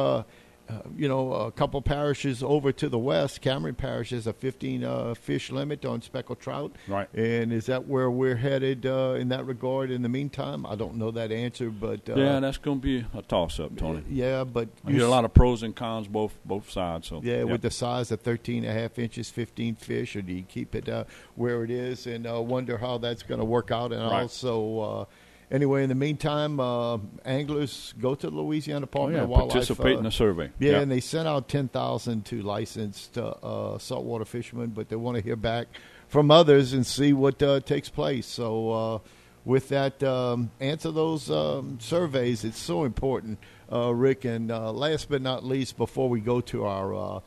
Uh, 0.74 0.82
you 0.96 1.08
know, 1.08 1.34
a 1.34 1.52
couple 1.52 1.82
parishes 1.82 2.42
over 2.42 2.72
to 2.72 2.90
the 2.90 2.98
west, 2.98 3.42
Cameron 3.42 3.76
Parish 3.76 4.10
has 4.12 4.28
a 4.28 4.34
15 4.34 4.84
uh, 4.84 5.14
fish 5.14 5.52
limit 5.52 5.86
on 5.86 6.02
speckled 6.02 6.40
trout. 6.40 6.72
Right. 6.88 7.08
And 7.14 7.52
is 7.54 7.66
that 7.68 7.88
where 7.88 8.10
we're 8.10 8.36
headed 8.36 8.86
uh, 8.86 9.16
in 9.20 9.30
that 9.30 9.46
regard 9.46 9.92
in 9.92 10.02
the 10.02 10.10
meantime? 10.10 10.66
I 10.66 10.76
don't 10.76 10.96
know 10.96 11.12
that 11.12 11.32
answer, 11.32 11.70
but. 11.70 12.10
Uh, 12.10 12.16
yeah, 12.16 12.40
that's 12.40 12.58
going 12.58 12.80
to 12.80 12.84
be 12.84 13.06
a 13.18 13.22
toss 13.22 13.60
up, 13.60 13.76
Tony. 13.78 14.04
Yeah, 14.10 14.44
but. 14.44 14.70
I 14.86 14.92
hear 14.92 15.04
a 15.06 15.10
lot 15.10 15.26
of 15.26 15.34
pros 15.34 15.64
and 15.64 15.76
cons 15.76 16.08
both 16.08 16.34
both 16.46 16.70
sides. 16.70 17.08
So 17.08 17.22
Yeah, 17.24 17.44
with 17.44 17.62
the 17.62 17.72
size 17.72 18.12
of 18.12 18.22
13 18.22 18.64
and 18.64 18.78
a 18.78 18.80
half 18.82 18.98
inches, 19.00 19.30
15 19.30 19.76
fish, 19.76 20.16
or 20.16 20.22
do 20.22 20.34
you 20.34 20.44
keep 20.44 20.76
it 20.76 20.90
uh, 20.90 21.04
where 21.36 21.64
it 21.64 21.72
is 21.72 22.08
and 22.08 22.26
uh, 22.28 22.42
wonder 22.42 22.78
how 22.78 22.98
that's 22.98 23.24
going 23.24 23.40
to 23.40 23.46
work 23.46 23.72
out? 23.72 23.92
And 23.92 24.02
Right. 24.04 24.22
also, 24.24 24.80
uh, 24.80 25.06
anyway, 25.54 25.84
in 25.84 25.90
the 25.90 25.96
meantime, 25.96 26.60
uh, 26.60 26.98
anglers 27.24 27.94
go 28.00 28.16
to 28.16 28.30
the 28.30 28.36
Louisiana 28.36 28.80
oh, 28.80 28.82
Department 28.82 29.18
yeah, 29.18 29.24
of 29.24 29.30
Wildlife. 29.30 29.54
participate 29.54 29.96
uh, 29.96 30.00
in 30.00 30.04
the 30.04 30.12
survey. 30.12 30.50
yeah, 30.60 30.80
and 30.80 30.92
they 30.92 31.00
sent 31.00 31.28
out 31.28 31.48
10,000 31.48 32.26
to 32.26 32.42
licensed 32.42 33.18
uh, 33.18 33.30
uh, 33.44 33.78
saltwater 33.78 34.26
fishermen, 34.26 34.72
but 34.72 34.90
they 34.90 34.98
want 34.98 35.16
to 35.16 35.24
hear 35.24 35.38
back 35.38 35.68
from 36.10 36.32
others 36.32 36.74
and 36.74 36.86
see 36.86 37.14
what 37.14 37.42
uh, 37.42 37.60
takes 37.62 37.90
place. 37.90 38.26
So, 38.26 38.72
uh, 38.72 39.00
with 39.46 39.70
that, 39.70 40.02
um, 40.04 40.52
answer 40.60 40.92
those 40.92 41.30
um, 41.30 41.78
surveys. 41.80 42.44
It's 42.44 42.60
so 42.60 42.86
important, 42.86 43.40
uh, 43.72 43.94
Rick. 43.94 44.26
And 44.26 44.52
uh, 44.52 44.72
last 44.72 45.10
but 45.10 45.22
not 45.22 45.44
least, 45.44 45.78
before 45.78 46.10
we 46.10 46.22
go 46.22 46.42
to 46.42 46.66
our, 46.66 46.94
uh, 46.94 47.20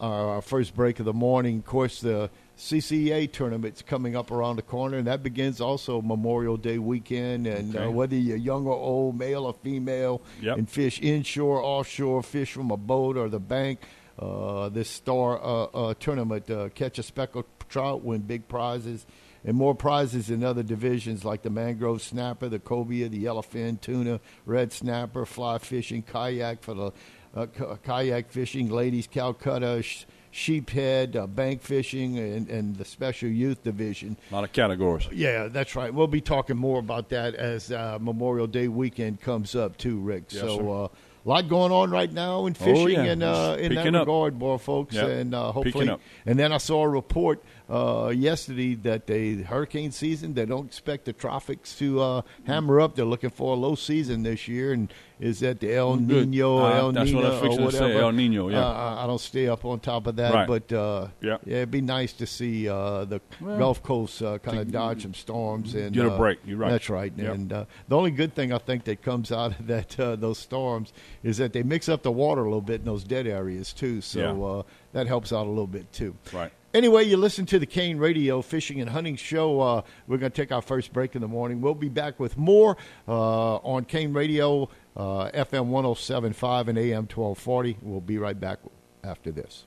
our 0.00 0.28
our 0.28 0.42
first 0.42 0.76
break 0.76 1.00
of 1.00 1.04
the 1.04 1.12
morning, 1.12 1.58
of 1.58 1.64
course, 1.64 2.00
the 2.00 2.30
CCA 2.58 3.30
tournament's 3.32 3.82
coming 3.82 4.16
up 4.16 4.32
around 4.32 4.56
the 4.56 4.62
corner, 4.62 4.98
and 4.98 5.06
that 5.06 5.22
begins 5.22 5.60
also 5.60 6.02
Memorial 6.02 6.56
Day 6.56 6.78
weekend. 6.78 7.46
And 7.46 7.76
uh, 7.76 7.88
whether 7.90 8.16
you're 8.16 8.36
young 8.36 8.66
or 8.66 8.74
old, 8.74 9.16
male 9.16 9.44
or 9.46 9.54
female, 9.54 10.20
Yep. 10.42 10.58
and 10.58 10.68
fish 10.68 11.00
inshore, 11.00 11.62
offshore, 11.62 12.22
fish 12.24 12.52
from 12.52 12.70
a 12.72 12.76
boat 12.76 13.16
or 13.16 13.28
the 13.28 13.38
bank. 13.40 13.80
Uh, 14.18 14.68
this 14.70 14.90
star 14.90 15.38
uh, 15.40 15.64
uh, 15.66 15.94
tournament, 16.00 16.50
uh, 16.50 16.68
catch 16.70 16.98
a 16.98 17.04
speckled 17.04 17.44
trout, 17.68 18.02
win 18.02 18.20
big 18.22 18.48
prizes, 18.48 19.06
and 19.44 19.56
more 19.56 19.76
prizes 19.76 20.28
in 20.28 20.42
other 20.42 20.64
divisions 20.64 21.24
like 21.24 21.42
the 21.42 21.50
mangrove 21.50 22.02
snapper, 22.02 22.48
the 22.48 22.58
cobia, 22.58 23.08
the 23.08 23.22
yellowfin, 23.24 23.80
tuna, 23.80 24.18
red 24.44 24.72
snapper, 24.72 25.24
fly 25.24 25.58
fishing, 25.58 26.02
kayak 26.02 26.60
for 26.64 26.74
the 26.74 26.90
uh, 27.36 27.46
kayak 27.84 28.28
fishing, 28.32 28.68
ladies 28.68 29.06
Calcutta, 29.06 29.80
sh- 29.84 30.04
sheephead, 30.32 31.16
uh, 31.16 31.26
bank 31.26 31.62
fishing, 31.62 32.18
and, 32.18 32.48
and 32.48 32.76
the 32.76 32.84
special 32.84 33.28
youth 33.28 33.62
division. 33.62 34.16
A 34.30 34.34
lot 34.34 34.44
of 34.44 34.52
categories. 34.52 35.08
Yeah, 35.12 35.48
that's 35.48 35.74
right. 35.76 35.92
We'll 35.92 36.06
be 36.06 36.20
talking 36.20 36.56
more 36.56 36.78
about 36.78 37.08
that 37.10 37.34
as 37.34 37.70
uh, 37.72 37.98
Memorial 38.00 38.46
Day 38.46 38.68
weekend 38.68 39.20
comes 39.20 39.54
up 39.54 39.76
too, 39.76 39.98
Rick. 39.98 40.24
Yes, 40.30 40.42
so 40.42 40.70
uh, 40.84 40.88
a 41.24 41.28
lot 41.28 41.48
going 41.48 41.72
on 41.72 41.90
right 41.90 42.10
now 42.12 42.46
in 42.46 42.54
fishing 42.54 42.76
Oh, 42.76 42.86
yeah. 42.86 43.02
and 43.04 43.22
uh, 43.22 43.56
in 43.58 43.74
that 43.74 43.78
Picking 43.82 43.94
up. 43.94 44.06
regard, 44.06 44.38
boy, 44.38 44.56
folks. 44.58 44.94
Yep. 44.94 45.08
And 45.08 45.34
uh, 45.34 45.52
hopefully, 45.52 45.94
and 46.24 46.38
then 46.38 46.52
I 46.52 46.58
saw 46.58 46.84
a 46.84 46.88
report 46.88 47.42
uh, 47.68 48.12
yesterday 48.14 48.74
that 48.76 49.06
the 49.06 49.42
hurricane 49.42 49.90
season 49.92 50.34
they 50.34 50.46
don't 50.46 50.66
expect 50.66 51.04
the 51.04 51.12
tropics 51.12 51.76
to 51.78 52.00
uh, 52.00 52.22
hammer 52.46 52.80
up. 52.80 52.94
They're 52.94 53.04
looking 53.04 53.30
for 53.30 53.54
a 53.54 53.58
low 53.58 53.74
season 53.74 54.22
this 54.22 54.48
year, 54.48 54.72
and 54.72 54.92
is 55.20 55.40
that 55.40 55.60
the 55.60 55.74
El 55.74 55.96
Nino, 55.96 56.58
Uh, 56.58 56.70
El 56.72 56.92
that's 56.92 57.12
what 57.12 57.24
I 57.24 57.28
Nino, 57.28 57.42
was 57.48 57.58
or 57.58 57.66
to 57.70 57.72
say, 57.72 57.80
whatever? 57.82 58.00
El 58.00 58.12
Nino, 58.12 58.48
yeah. 58.48 58.60
Uh, 58.66 58.96
I 59.02 59.06
don't 59.06 59.20
stay 59.20 59.48
up 59.48 59.64
on 59.64 59.80
top 59.80 60.06
of 60.06 60.16
that, 60.16 60.32
Right. 60.34 60.46
but 60.46 60.72
uh, 60.72 61.08
Yeah. 61.20 61.38
it'd 61.46 61.70
be 61.70 61.80
nice 61.80 62.12
to 62.14 62.26
see 62.26 62.68
uh, 62.68 63.04
the 63.04 63.20
Well, 63.40 63.58
Gulf 63.58 63.82
Coast 63.82 64.22
uh, 64.22 64.38
kind 64.38 64.58
of 64.58 64.70
dodge 64.70 65.02
some 65.02 65.14
storms 65.14 65.74
and 65.74 65.92
Get 65.94 66.06
a 66.06 66.12
uh, 66.12 66.16
break. 66.18 66.38
You're 66.46 66.58
right. 66.58 66.70
That's 66.70 66.88
right. 66.88 67.12
Yep. 67.16 67.34
And 67.34 67.52
uh, 67.52 67.64
the 67.88 67.96
only 67.96 68.10
good 68.12 68.34
thing 68.34 68.52
I 68.52 68.58
think 68.58 68.84
that 68.84 69.02
comes 69.02 69.32
out 69.32 69.58
of 69.58 69.66
that 69.66 69.98
uh, 69.98 70.16
those 70.16 70.38
storms 70.38 70.92
is 71.22 71.38
that 71.38 71.52
they 71.52 71.62
mix 71.62 71.88
up 71.88 72.02
the 72.02 72.12
water 72.12 72.42
a 72.42 72.44
little 72.44 72.60
bit 72.60 72.80
in 72.80 72.86
those 72.86 73.04
dead 73.04 73.26
areas 73.26 73.72
too. 73.72 74.00
So 74.00 74.20
Yeah. 74.20 74.44
uh, 74.46 74.62
that 74.92 75.06
helps 75.06 75.32
out 75.32 75.46
a 75.46 75.50
little 75.50 75.66
bit 75.66 75.92
too. 75.92 76.14
Right. 76.32 76.52
Anyway, 76.74 77.02
you 77.04 77.16
listen 77.16 77.46
to 77.46 77.58
the 77.58 77.64
Kane 77.64 77.96
Radio 77.96 78.42
Fishing 78.42 78.78
and 78.82 78.90
Hunting 78.90 79.16
Show. 79.16 79.58
Uh, 79.60 79.82
we're 80.06 80.18
going 80.18 80.30
to 80.30 80.36
take 80.36 80.52
our 80.52 80.60
first 80.60 80.92
break 80.92 81.14
in 81.14 81.22
the 81.22 81.28
morning. 81.28 81.62
We'll 81.62 81.74
be 81.74 81.88
back 81.88 82.20
with 82.20 82.36
more 82.36 82.76
uh, 83.08 83.56
on 83.56 83.84
Kane 83.86 84.12
Radio, 84.12 84.68
uh, 84.98 85.30
FM 85.32 85.66
1075 85.66 86.68
and 86.68 86.78
AM 86.78 87.04
1240. 87.04 87.78
We'll 87.82 88.00
be 88.00 88.18
right 88.18 88.38
back 88.38 88.58
after 89.04 89.30
this. 89.30 89.66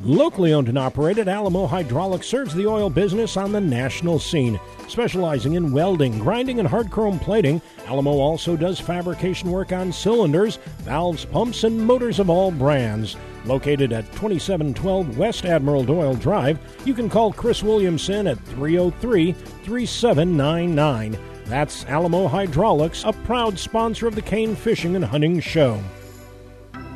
Locally 0.00 0.52
owned 0.52 0.68
and 0.68 0.76
operated, 0.76 1.26
Alamo 1.26 1.66
Hydraulics 1.66 2.26
serves 2.26 2.54
the 2.54 2.66
oil 2.66 2.90
business 2.90 3.38
on 3.38 3.50
the 3.50 3.60
national 3.60 4.18
scene. 4.18 4.60
Specializing 4.88 5.54
in 5.54 5.72
welding, 5.72 6.18
grinding, 6.18 6.58
and 6.58 6.68
hard 6.68 6.90
chrome 6.90 7.18
plating, 7.18 7.62
Alamo 7.86 8.10
also 8.10 8.58
does 8.58 8.78
fabrication 8.78 9.50
work 9.50 9.72
on 9.72 9.90
cylinders, 9.90 10.56
valves, 10.80 11.24
pumps, 11.24 11.64
and 11.64 11.80
motors 11.80 12.18
of 12.18 12.28
all 12.28 12.50
brands. 12.50 13.16
Located 13.46 13.90
at 13.94 14.04
2712 14.12 15.16
West 15.16 15.46
Admiral 15.46 15.84
Doyle 15.84 16.14
Drive, 16.14 16.58
you 16.84 16.92
can 16.92 17.08
call 17.08 17.32
Chris 17.32 17.62
Williamson 17.62 18.26
at 18.26 18.38
303 18.38 19.32
3799. 19.32 21.18
That's 21.48 21.84
Alamo 21.86 22.26
Hydraulics, 22.26 23.04
a 23.04 23.12
proud 23.12 23.56
sponsor 23.58 24.08
of 24.08 24.16
the 24.16 24.22
Kane 24.22 24.56
Fishing 24.56 24.96
and 24.96 25.04
Hunting 25.04 25.38
Show. 25.38 25.80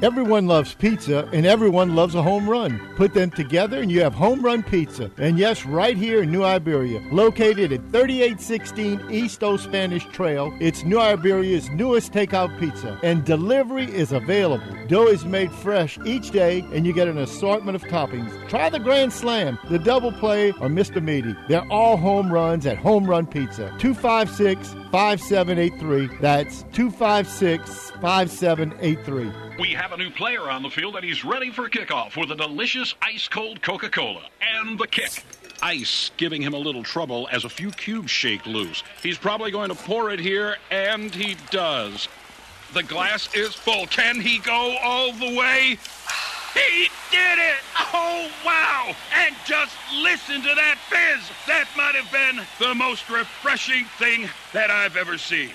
Everyone 0.02 0.46
loves 0.46 0.72
pizza 0.72 1.28
and 1.34 1.44
everyone 1.44 1.94
loves 1.94 2.14
a 2.14 2.22
home 2.22 2.48
run. 2.48 2.80
Put 2.96 3.12
them 3.12 3.30
together 3.30 3.82
and 3.82 3.92
you 3.92 4.00
have 4.00 4.14
home 4.14 4.40
run 4.40 4.62
pizza. 4.62 5.10
And 5.18 5.38
yes, 5.38 5.66
right 5.66 5.94
here 5.94 6.22
in 6.22 6.32
New 6.32 6.42
Iberia, 6.42 7.02
located 7.12 7.70
at 7.70 7.82
3816 7.92 9.10
East 9.10 9.44
O 9.44 9.58
Spanish 9.58 10.06
Trail, 10.06 10.56
it's 10.58 10.84
New 10.84 10.98
Iberia's 10.98 11.68
newest 11.68 12.12
takeout 12.12 12.58
pizza. 12.58 12.98
And 13.02 13.26
delivery 13.26 13.92
is 13.92 14.12
available. 14.12 14.74
Dough 14.86 15.08
is 15.08 15.26
made 15.26 15.52
fresh 15.52 15.98
each 16.06 16.30
day 16.30 16.64
and 16.72 16.86
you 16.86 16.94
get 16.94 17.06
an 17.06 17.18
assortment 17.18 17.76
of 17.76 17.82
toppings. 17.82 18.48
Try 18.48 18.70
the 18.70 18.78
Grand 18.78 19.12
Slam, 19.12 19.58
the 19.68 19.78
Double 19.78 20.12
Play, 20.12 20.52
or 20.52 20.70
Mr. 20.70 21.02
Meaty. 21.02 21.36
They're 21.46 21.70
all 21.70 21.98
home 21.98 22.32
runs 22.32 22.64
at 22.64 22.78
Home 22.78 23.04
Run 23.04 23.26
Pizza. 23.26 23.70
256 23.78 24.72
5783. 24.90 26.08
That's 26.22 26.62
256 26.72 27.90
5783. 28.00 29.49
We 29.61 29.73
have 29.75 29.92
a 29.92 29.96
new 29.99 30.09
player 30.09 30.49
on 30.49 30.62
the 30.62 30.70
field, 30.70 30.96
and 30.96 31.05
he's 31.05 31.23
ready 31.23 31.51
for 31.51 31.68
kickoff 31.68 32.16
with 32.16 32.31
a 32.31 32.35
delicious 32.35 32.94
ice 33.03 33.29
cold 33.29 33.61
Coca 33.61 33.90
Cola 33.90 34.23
and 34.40 34.79
the 34.79 34.87
kick. 34.87 35.23
Ice 35.61 36.11
giving 36.16 36.40
him 36.40 36.55
a 36.55 36.57
little 36.57 36.83
trouble 36.83 37.29
as 37.31 37.44
a 37.44 37.51
few 37.51 37.70
cubes 37.70 38.11
shake 38.11 38.46
loose. 38.46 38.83
He's 39.03 39.18
probably 39.18 39.51
going 39.51 39.68
to 39.68 39.75
pour 39.75 40.11
it 40.12 40.18
here, 40.18 40.57
and 40.70 41.14
he 41.14 41.37
does. 41.51 42.09
The 42.73 42.83
glass 42.83 43.35
is 43.35 43.55
full. 43.55 43.87
Can 43.88 44.18
he 44.18 44.38
go 44.38 44.79
all 44.83 45.12
the 45.12 45.37
way? 45.37 45.77
He 46.55 46.88
did 47.11 47.38
it! 47.38 47.61
Oh, 47.92 48.31
wow! 48.46 48.94
And 49.14 49.37
just 49.44 49.77
listen 50.03 50.37
to 50.37 50.55
that 50.55 50.79
fizz! 50.88 51.31
That 51.46 51.68
might 51.77 51.94
have 51.96 52.11
been 52.11 52.42
the 52.59 52.75
most 52.75 53.11
refreshing 53.11 53.85
thing 53.99 54.27
that 54.55 54.70
I've 54.70 54.96
ever 54.96 55.18
seen. 55.18 55.53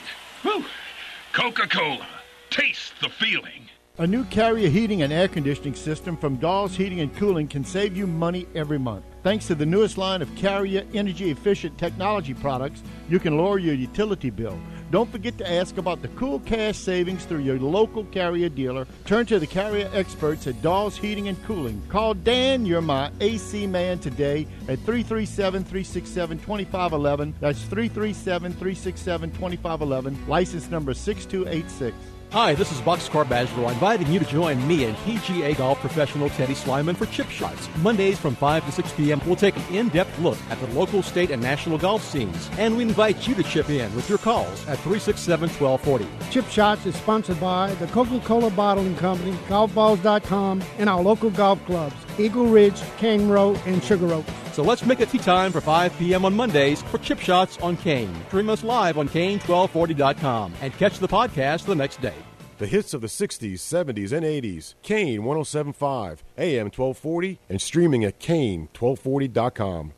Coca 1.34 1.68
Cola. 1.68 2.06
Taste 2.52 2.94
the 3.02 3.10
feeling. 3.10 3.64
A 3.97 4.05
new 4.05 4.25
carrier 4.25 4.67
heating 4.67 5.03
and 5.03 5.13
air 5.13 5.29
conditioning 5.29 5.73
system 5.73 6.17
from 6.17 6.36
Dawes 6.36 6.75
Heating 6.75 6.99
and 6.99 7.15
Cooling 7.15 7.47
can 7.47 7.63
save 7.63 7.95
you 7.95 8.05
money 8.05 8.45
every 8.53 8.77
month. 8.77 9.05
Thanks 9.23 9.47
to 9.47 9.55
the 9.55 9.65
newest 9.65 9.97
line 9.97 10.21
of 10.21 10.36
carrier 10.36 10.86
energy 10.93 11.31
efficient 11.31 11.77
technology 11.77 12.34
products, 12.34 12.84
you 13.08 13.19
can 13.19 13.38
lower 13.38 13.58
your 13.58 13.73
utility 13.73 14.29
bill. 14.29 14.60
Don't 14.91 15.10
forget 15.10 15.38
to 15.38 15.49
ask 15.49 15.77
about 15.77 16.01
the 16.01 16.10
cool 16.10 16.41
cash 16.41 16.77
savings 16.77 17.23
through 17.23 17.39
your 17.39 17.58
local 17.58 18.03
carrier 18.03 18.49
dealer. 18.49 18.86
Turn 19.05 19.25
to 19.27 19.39
the 19.39 19.47
carrier 19.47 19.89
experts 19.93 20.45
at 20.45 20.62
Dawes 20.62 20.97
Heating 20.97 21.29
and 21.29 21.41
Cooling. 21.45 21.81
Call 21.88 22.15
Dan, 22.15 22.65
you're 22.65 22.81
my 22.81 23.10
AC 23.21 23.65
man 23.65 23.99
today 23.99 24.45
at 24.67 24.77
337 24.79 25.63
367 25.63 26.39
2511. 26.39 27.34
That's 27.39 27.62
337 27.62 28.51
367 28.51 29.31
2511. 29.31 30.27
License 30.27 30.69
number 30.69 30.93
6286. 30.93 31.95
Hi, 32.36 32.54
this 32.54 32.69
is 32.74 32.82
Boxcar 32.82 33.24
Badgerow 33.24 33.71
inviting 33.71 34.12
you 34.12 34.19
to 34.19 34.26
join 34.26 34.67
me 34.67 34.84
and 34.84 34.98
PGA 34.98 35.56
golf 35.58 35.80
professional 35.80 36.28
Teddy 36.32 36.54
Slyman 36.54 36.98
for 36.98 37.06
Chip 37.06 37.30
Shots. 37.30 37.69
Mondays 37.78 38.19
from 38.19 38.36
5 38.36 38.65
to 38.65 38.74
6 38.74 38.91
p.m., 38.91 39.21
we'll 39.26 39.38
take 39.38 39.56
an 39.56 39.63
in 39.74 39.88
depth 39.88 40.19
look 40.19 40.38
at 40.50 40.60
the 40.60 40.67
local, 40.78 41.02
state, 41.02 41.32
and 41.32 41.41
national 41.41 41.78
golf 41.78 42.04
scenes. 42.04 42.50
And 42.58 42.76
we 42.76 42.84
invite 42.84 43.26
you 43.26 43.36
to 43.36 43.43
chip 43.43 43.69
in 43.69 43.95
with 43.95 44.10
your 44.10 44.17
calls 44.17 44.67
at 44.67 44.80
367 44.80 45.48
1240. 45.48 46.30
Chip 46.30 46.45
Shots 46.50 46.86
is 46.86 46.98
sponsored 46.98 47.39
by 47.39 47.74
the 47.76 47.88
Coca 47.88 48.19
Cola 48.19 48.50
Bottling 48.50 48.98
Company, 48.98 49.32
Golfballs.com, 49.48 50.62
and 50.78 50.89
our 50.89 51.02
local 51.02 51.30
golf 51.30 51.65
clubs, 51.65 51.95
Eagle 52.19 52.48
Ridge, 52.48 52.82
Cane 52.98 53.30
Row, 53.30 53.56
and 53.65 53.82
Sugar 53.82 54.12
Oaks. 54.12 54.30
So 54.52 54.62
let's 54.62 54.86
make 54.86 55.00
it 55.00 55.10
tee 55.10 55.19
time 55.19 55.54
for 55.54 55.62
5 55.62 55.98
p.m. 56.00 56.26
on 56.26 56.34
Mondays 56.34 56.82
for 56.82 56.98
Chip 56.98 57.19
Shots 57.19 57.58
on 57.60 57.78
Kane. 57.78 58.13
Stream 58.28 58.50
us 58.50 58.62
live 58.62 58.98
on 58.98 59.08
Kane1240.com 59.08 60.54
and 60.62 60.74
catch 60.78 61.00
the 61.00 61.08
podcast 61.08 61.63
the 61.63 61.76
next 61.76 62.02
day. 62.02 62.25
The 62.58 62.68
hits 62.68 62.94
of 62.94 63.02
the 63.02 63.08
60s, 63.08 63.56
70s, 63.56 64.13
and 64.13 64.26
80s. 64.26 64.76
Kane 64.82 65.26
1075, 65.26 66.24
AM 66.38 66.65
1240, 66.68 67.39
and 67.50 67.62
streaming 67.62 68.06
at 68.06 68.18
Kane1240.com. 68.22 69.91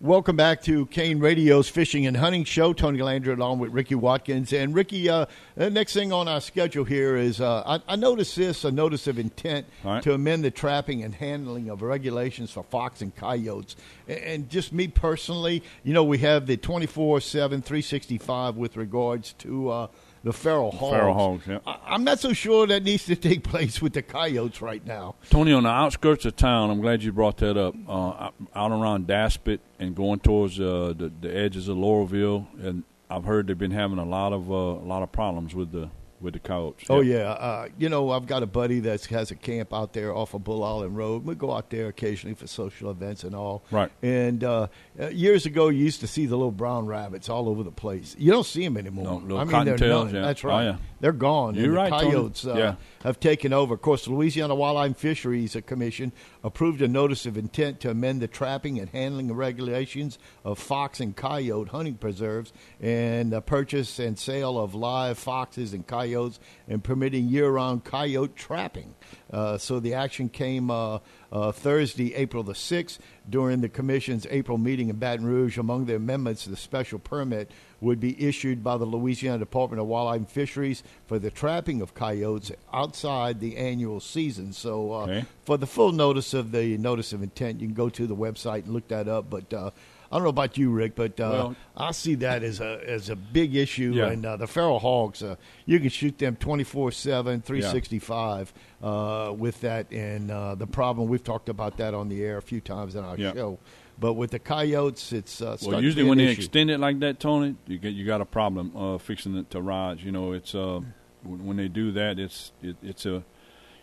Welcome 0.00 0.36
back 0.36 0.62
to 0.62 0.86
Kane 0.86 1.18
Radio's 1.18 1.68
Fishing 1.68 2.06
and 2.06 2.16
Hunting 2.16 2.44
Show. 2.44 2.72
Tony 2.72 3.02
Landry 3.02 3.34
along 3.34 3.58
with 3.58 3.72
Ricky 3.72 3.96
Watkins. 3.96 4.52
And 4.52 4.72
Ricky, 4.72 5.08
uh, 5.08 5.26
the 5.56 5.68
next 5.68 5.92
thing 5.94 6.12
on 6.12 6.28
our 6.28 6.40
schedule 6.40 6.84
here 6.84 7.16
is 7.16 7.40
uh, 7.40 7.64
I, 7.66 7.92
I 7.92 7.96
noticed 7.96 8.36
this 8.36 8.64
a 8.64 8.70
notice 8.70 9.08
of 9.08 9.18
intent 9.18 9.66
All 9.84 9.94
right. 9.94 10.02
to 10.04 10.14
amend 10.14 10.44
the 10.44 10.50
trapping 10.52 11.02
and 11.02 11.12
handling 11.14 11.68
of 11.68 11.82
regulations 11.82 12.52
for 12.52 12.62
fox 12.62 13.02
and 13.02 13.14
coyotes. 13.14 13.74
And, 14.08 14.18
and 14.20 14.48
just 14.48 14.72
me 14.72 14.86
personally, 14.86 15.62
you 15.82 15.92
know, 15.92 16.04
we 16.04 16.18
have 16.18 16.46
the 16.46 16.56
24 16.56 17.20
7, 17.20 17.60
365 17.60 18.56
with 18.56 18.76
regards 18.76 19.32
to. 19.34 19.70
Uh, 19.70 19.86
the 20.22 20.32
feral 20.32 20.70
hogs. 20.70 20.96
Feral 20.96 21.14
hogs, 21.14 21.46
yeah. 21.46 21.58
I, 21.66 21.78
I'm 21.86 22.04
not 22.04 22.20
so 22.20 22.32
sure 22.32 22.66
that 22.66 22.82
needs 22.82 23.06
to 23.06 23.16
take 23.16 23.42
place 23.50 23.80
with 23.80 23.94
the 23.94 24.02
coyotes 24.02 24.60
right 24.60 24.84
now. 24.84 25.14
Tony, 25.30 25.52
on 25.52 25.62
the 25.62 25.68
outskirts 25.70 26.24
of 26.24 26.36
town, 26.36 26.70
I'm 26.70 26.80
glad 26.80 27.02
you 27.02 27.12
brought 27.12 27.38
that 27.38 27.56
up. 27.56 27.74
Uh, 27.88 28.30
out 28.54 28.70
around 28.72 29.06
Daspit 29.06 29.60
and 29.78 29.94
going 29.94 30.20
towards 30.20 30.60
uh, 30.60 30.92
the, 30.96 31.12
the 31.20 31.34
edges 31.34 31.68
of 31.68 31.76
Loreauville, 31.76 32.46
and 32.64 32.84
I've 33.08 33.24
heard 33.24 33.46
they've 33.46 33.58
been 33.58 33.70
having 33.70 33.98
a 33.98 34.04
lot 34.04 34.32
of 34.32 34.50
uh, 34.50 34.54
a 34.54 34.86
lot 34.86 35.02
of 35.02 35.10
problems 35.10 35.54
with 35.54 35.72
the 35.72 35.90
with 36.20 36.34
the 36.34 36.38
coyotes. 36.40 36.86
Oh 36.90 37.00
Yep. 37.00 37.16
yeah, 37.18 37.30
uh, 37.30 37.68
you 37.78 37.88
know 37.88 38.10
I've 38.10 38.26
got 38.26 38.42
a 38.42 38.46
buddy 38.46 38.80
that 38.80 39.04
has 39.06 39.30
a 39.30 39.34
camp 39.34 39.72
out 39.72 39.92
there 39.92 40.14
off 40.14 40.34
of 40.34 40.44
Bull 40.44 40.62
Island 40.62 40.96
Road. 40.96 41.24
We 41.24 41.34
go 41.34 41.52
out 41.52 41.70
there 41.70 41.88
occasionally 41.88 42.34
for 42.34 42.46
social 42.46 42.90
events 42.90 43.24
and 43.24 43.34
all. 43.34 43.64
Right. 43.70 43.90
And 44.02 44.44
uh, 44.44 44.68
years 45.10 45.46
ago, 45.46 45.68
you 45.68 45.84
used 45.84 46.00
to 46.00 46.06
see 46.06 46.26
the 46.26 46.36
little 46.36 46.50
brown 46.52 46.86
rabbits 46.86 47.28
all 47.28 47.48
over 47.48 47.62
the 47.62 47.70
place. 47.70 48.14
You 48.18 48.30
don't 48.32 48.46
see 48.46 48.64
them 48.64 48.76
anymore. 48.76 49.04
No, 49.04 49.16
little 49.16 49.38
I 49.38 49.44
mean, 49.44 49.64
they're 49.64 49.76
cottontails, 49.78 50.04
none. 50.06 50.14
yeah. 50.14 50.20
That's 50.22 50.44
Oh, 50.44 50.48
right. 50.48 50.64
yeah. 50.64 50.76
They're 51.00 51.12
gone. 51.12 51.54
You're 51.54 51.64
and 51.64 51.74
right, 51.74 51.90
coyotes 51.90 52.46
uh, 52.46 52.54
Yeah. 52.54 52.74
have 53.04 53.18
taken 53.18 53.52
over. 53.52 53.74
Of 53.74 53.80
course, 53.82 54.04
the 54.04 54.12
Louisiana 54.12 54.54
Wildlife 54.54 54.96
Fisheries 54.98 55.56
Commission 55.66 56.12
approved 56.44 56.82
a 56.82 56.88
notice 56.88 57.24
of 57.24 57.38
intent 57.38 57.80
to 57.80 57.90
amend 57.90 58.20
the 58.20 58.28
trapping 58.28 58.78
and 58.78 58.88
handling 58.90 59.32
regulations 59.32 60.18
of 60.44 60.58
fox 60.58 61.00
and 61.00 61.16
coyote 61.16 61.70
hunting 61.70 61.94
preserves 61.94 62.52
and 62.80 63.32
the 63.32 63.40
purchase 63.40 63.98
and 63.98 64.18
sale 64.18 64.58
of 64.58 64.74
live 64.74 65.18
foxes 65.18 65.72
and 65.72 65.86
coyotes 65.86 66.38
and 66.68 66.84
permitting 66.84 67.28
year-round 67.28 67.84
coyote 67.84 68.34
trapping. 68.36 68.94
Uh, 69.32 69.58
so 69.58 69.80
the 69.80 69.94
action 69.94 70.28
came 70.28 70.70
uh, 70.70 70.98
uh, 71.32 71.52
Thursday, 71.52 72.14
April 72.14 72.42
the 72.42 72.52
6th, 72.54 72.98
during 73.28 73.60
the 73.60 73.68
Commission's 73.68 74.26
April 74.30 74.58
meeting 74.58 74.88
in 74.88 74.96
Baton 74.96 75.24
Rouge. 75.26 75.58
Among 75.58 75.86
the 75.86 75.96
amendments, 75.96 76.44
the 76.44 76.56
special 76.56 76.98
permit 76.98 77.50
would 77.80 78.00
be 78.00 78.20
issued 78.26 78.62
by 78.62 78.76
the 78.76 78.84
Louisiana 78.84 79.38
Department 79.38 79.80
of 79.80 79.86
Wildlife 79.86 80.16
and 80.18 80.28
Fisheries 80.28 80.82
for 81.06 81.18
the 81.18 81.30
trapping 81.30 81.80
of 81.80 81.94
coyotes 81.94 82.52
outside 82.72 83.40
the 83.40 83.56
annual 83.56 84.00
season. 84.00 84.52
So, 84.52 84.92
uh, 84.92 84.96
Okay. 85.04 85.24
for 85.44 85.56
the 85.56 85.66
full 85.66 85.92
notice 85.92 86.34
of 86.34 86.52
the 86.52 86.76
notice 86.78 87.12
of 87.12 87.22
intent, 87.22 87.60
you 87.60 87.66
can 87.68 87.74
go 87.74 87.88
to 87.88 88.06
the 88.06 88.16
website 88.16 88.64
and 88.64 88.74
look 88.74 88.88
that 88.88 89.08
up. 89.08 89.30
But 89.30 89.52
uh, 89.54 89.70
I 90.12 90.16
don't 90.16 90.24
know 90.24 90.30
about 90.30 90.58
you, 90.58 90.70
Rick, 90.70 90.96
but 90.96 91.20
uh, 91.20 91.30
Well- 91.30 91.56
I 91.76 91.92
see 91.92 92.16
that 92.16 92.42
as 92.42 92.60
a 92.60 92.80
as 92.86 93.10
a 93.10 93.16
big 93.16 93.54
issue. 93.54 93.92
Yeah. 93.94 94.08
And 94.10 94.26
uh, 94.26 94.36
the 94.36 94.46
feral 94.48 94.78
hogs, 94.80 95.22
uh, 95.22 95.36
you 95.66 95.78
can 95.78 95.88
shoot 95.88 96.18
them 96.18 96.36
24/7, 96.36 97.44
365 97.44 98.52
uh, 98.82 99.32
with 99.36 99.60
that. 99.60 99.90
And 99.92 100.30
uh, 100.30 100.54
the 100.56 100.66
problem 100.66 101.08
we've 101.08 101.22
talked 101.22 101.48
about 101.48 101.76
that 101.78 101.94
on 101.94 102.08
the 102.08 102.22
air 102.24 102.38
a 102.38 102.42
few 102.42 102.60
times 102.60 102.94
in 102.96 103.04
our 103.04 103.16
Yeah. 103.16 103.32
show. 103.34 103.58
But 103.98 104.14
with 104.14 104.30
the 104.30 104.38
coyotes, 104.38 105.12
it's 105.12 105.42
uh, 105.42 105.58
Well, 105.62 105.82
usually 105.82 106.04
when 106.04 106.16
they 106.18 106.24
issue. 106.28 106.40
extend 106.40 106.70
it 106.70 106.80
like 106.80 107.00
that, 107.00 107.20
Tony, 107.20 107.54
you 107.66 107.78
get 107.78 107.92
you 107.92 108.06
got 108.06 108.20
a 108.20 108.24
problem 108.24 108.74
uh, 108.76 108.96
fixing 108.98 109.36
it 109.36 109.50
to 109.50 109.60
rods. 109.60 110.02
You 110.02 110.10
know, 110.10 110.32
it's 110.32 110.54
uh, 110.54 110.80
when 111.22 111.46
when 111.46 111.56
they 111.58 111.68
do 111.68 111.92
that, 111.92 112.18
it's 112.18 112.50
it, 112.62 112.76
it's 112.82 113.04
a, 113.06 113.22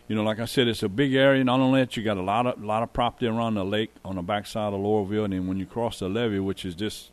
you 0.08 0.14
know, 0.16 0.22
like 0.22 0.40
I 0.40 0.46
said, 0.46 0.68
it's 0.68 0.82
a 0.82 0.88
big 0.88 1.14
area. 1.14 1.44
Not 1.44 1.60
only 1.60 1.80
that, 1.80 1.96
you 1.96 2.02
got 2.02 2.16
a 2.16 2.22
lot 2.22 2.46
of 2.46 2.64
lot 2.64 2.82
of 2.82 2.92
property 2.94 3.26
around 3.26 3.54
the 3.54 3.64
lake 3.64 3.90
on 4.04 4.16
the 4.16 4.22
backside 4.22 4.72
of 4.72 4.80
Loreauville, 4.80 5.24
and 5.24 5.34
then 5.34 5.46
when 5.46 5.58
you 5.58 5.66
cross 5.66 5.98
the 5.98 6.08
levee, 6.08 6.40
which 6.40 6.64
is 6.64 6.74
just 6.74 7.12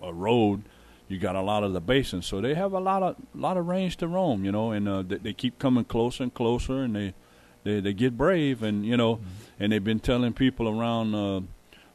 a 0.00 0.12
road, 0.12 0.62
you 1.08 1.18
got 1.18 1.34
a 1.34 1.42
lot 1.42 1.64
of 1.64 1.72
the 1.72 1.80
basin. 1.80 2.22
So 2.22 2.40
they 2.40 2.54
have 2.54 2.72
a 2.72 2.78
lot 2.78 3.02
of 3.02 3.16
lot 3.34 3.56
of 3.56 3.66
range 3.66 3.96
to 3.98 4.08
roam. 4.08 4.44
You 4.44 4.52
know, 4.52 4.70
and 4.70 4.88
uh, 4.88 5.02
they, 5.02 5.16
they 5.16 5.32
keep 5.32 5.58
coming 5.58 5.84
closer 5.84 6.22
and 6.22 6.32
closer, 6.32 6.84
and 6.84 6.94
they 6.94 7.14
they 7.64 7.80
they 7.80 7.92
get 7.92 8.16
brave, 8.16 8.62
and 8.62 8.86
you 8.86 8.96
know, 8.96 9.18
and 9.58 9.72
they've 9.72 9.84
been 9.84 10.00
telling 10.00 10.32
people 10.32 10.68
around. 10.68 11.14
Uh, 11.14 11.40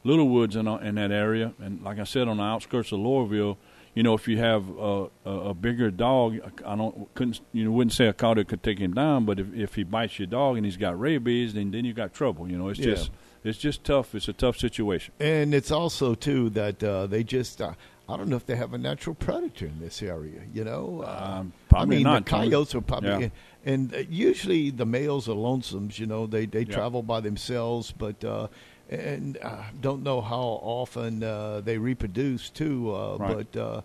Little 0.04 0.28
Woods 0.28 0.56
in, 0.56 0.66
uh, 0.66 0.78
in 0.78 0.96
that 0.96 1.12
area, 1.12 1.54
and 1.60 1.80
like 1.80 2.00
I 2.00 2.02
said, 2.02 2.26
on 2.26 2.38
the 2.38 2.42
outskirts 2.42 2.90
of 2.90 2.98
Loreauville, 2.98 3.56
you 3.94 4.02
know, 4.02 4.14
if 4.14 4.26
you 4.26 4.38
have 4.38 4.64
uh, 4.78 5.06
a, 5.26 5.30
a 5.50 5.54
bigger 5.54 5.90
dog, 5.90 6.38
I 6.64 6.76
don't 6.76 7.12
couldn't 7.14 7.40
you 7.52 7.64
know 7.64 7.70
wouldn't 7.72 7.92
say 7.92 8.06
a 8.06 8.12
cow 8.12 8.34
could 8.34 8.62
take 8.62 8.78
him 8.78 8.94
down, 8.94 9.24
but 9.24 9.38
if 9.38 9.52
if 9.54 9.74
he 9.74 9.82
bites 9.84 10.18
your 10.18 10.26
dog 10.26 10.56
and 10.56 10.64
he's 10.64 10.76
got 10.78 10.98
rabies, 10.98 11.54
then 11.54 11.70
then 11.72 11.84
you 11.84 11.92
got 11.92 12.12
trouble. 12.14 12.48
You 12.48 12.56
know, 12.58 12.68
it's 12.68 12.78
Yeah. 12.80 12.94
just 12.94 13.10
it's 13.44 13.58
just 13.58 13.84
tough. 13.84 14.14
It's 14.14 14.28
a 14.28 14.32
tough 14.32 14.56
situation. 14.56 15.12
And 15.20 15.52
it's 15.52 15.70
also 15.70 16.14
too 16.14 16.48
that 16.50 16.82
uh, 16.82 17.06
they 17.06 17.22
just 17.24 17.60
uh, 17.60 17.74
I 18.08 18.16
don't 18.16 18.28
know 18.28 18.36
if 18.36 18.46
they 18.46 18.56
have 18.56 18.72
a 18.72 18.78
natural 18.78 19.14
predator 19.14 19.66
in 19.66 19.78
this 19.80 20.02
area. 20.02 20.40
You 20.54 20.64
know, 20.64 21.02
uh, 21.06 21.38
Um, 21.40 21.52
probably 21.68 21.96
I 21.96 21.98
mean 21.98 22.04
not, 22.04 22.24
the 22.24 22.30
coyotes 22.30 22.74
are 22.74 22.80
probably 22.80 23.10
Yeah. 23.10 23.28
and 23.64 23.94
uh, 23.94 23.98
usually 24.08 24.70
the 24.70 24.86
males 24.86 25.28
are 25.28 25.36
lonesomes. 25.36 25.98
You 25.98 26.06
know, 26.06 26.26
they 26.26 26.46
they 26.46 26.60
Yeah. 26.60 26.74
travel 26.76 27.02
by 27.02 27.20
themselves, 27.20 27.92
but. 27.92 28.24
And 28.92 29.38
I 29.42 29.70
don't 29.80 30.02
know 30.02 30.20
how 30.20 30.60
often 30.62 31.22
uh, 31.22 31.60
they 31.64 31.78
reproduce 31.78 32.50
too, 32.50 32.94
uh, 32.94 33.16
Right. 33.16 33.46
but 33.52 33.60
uh, 33.60 33.80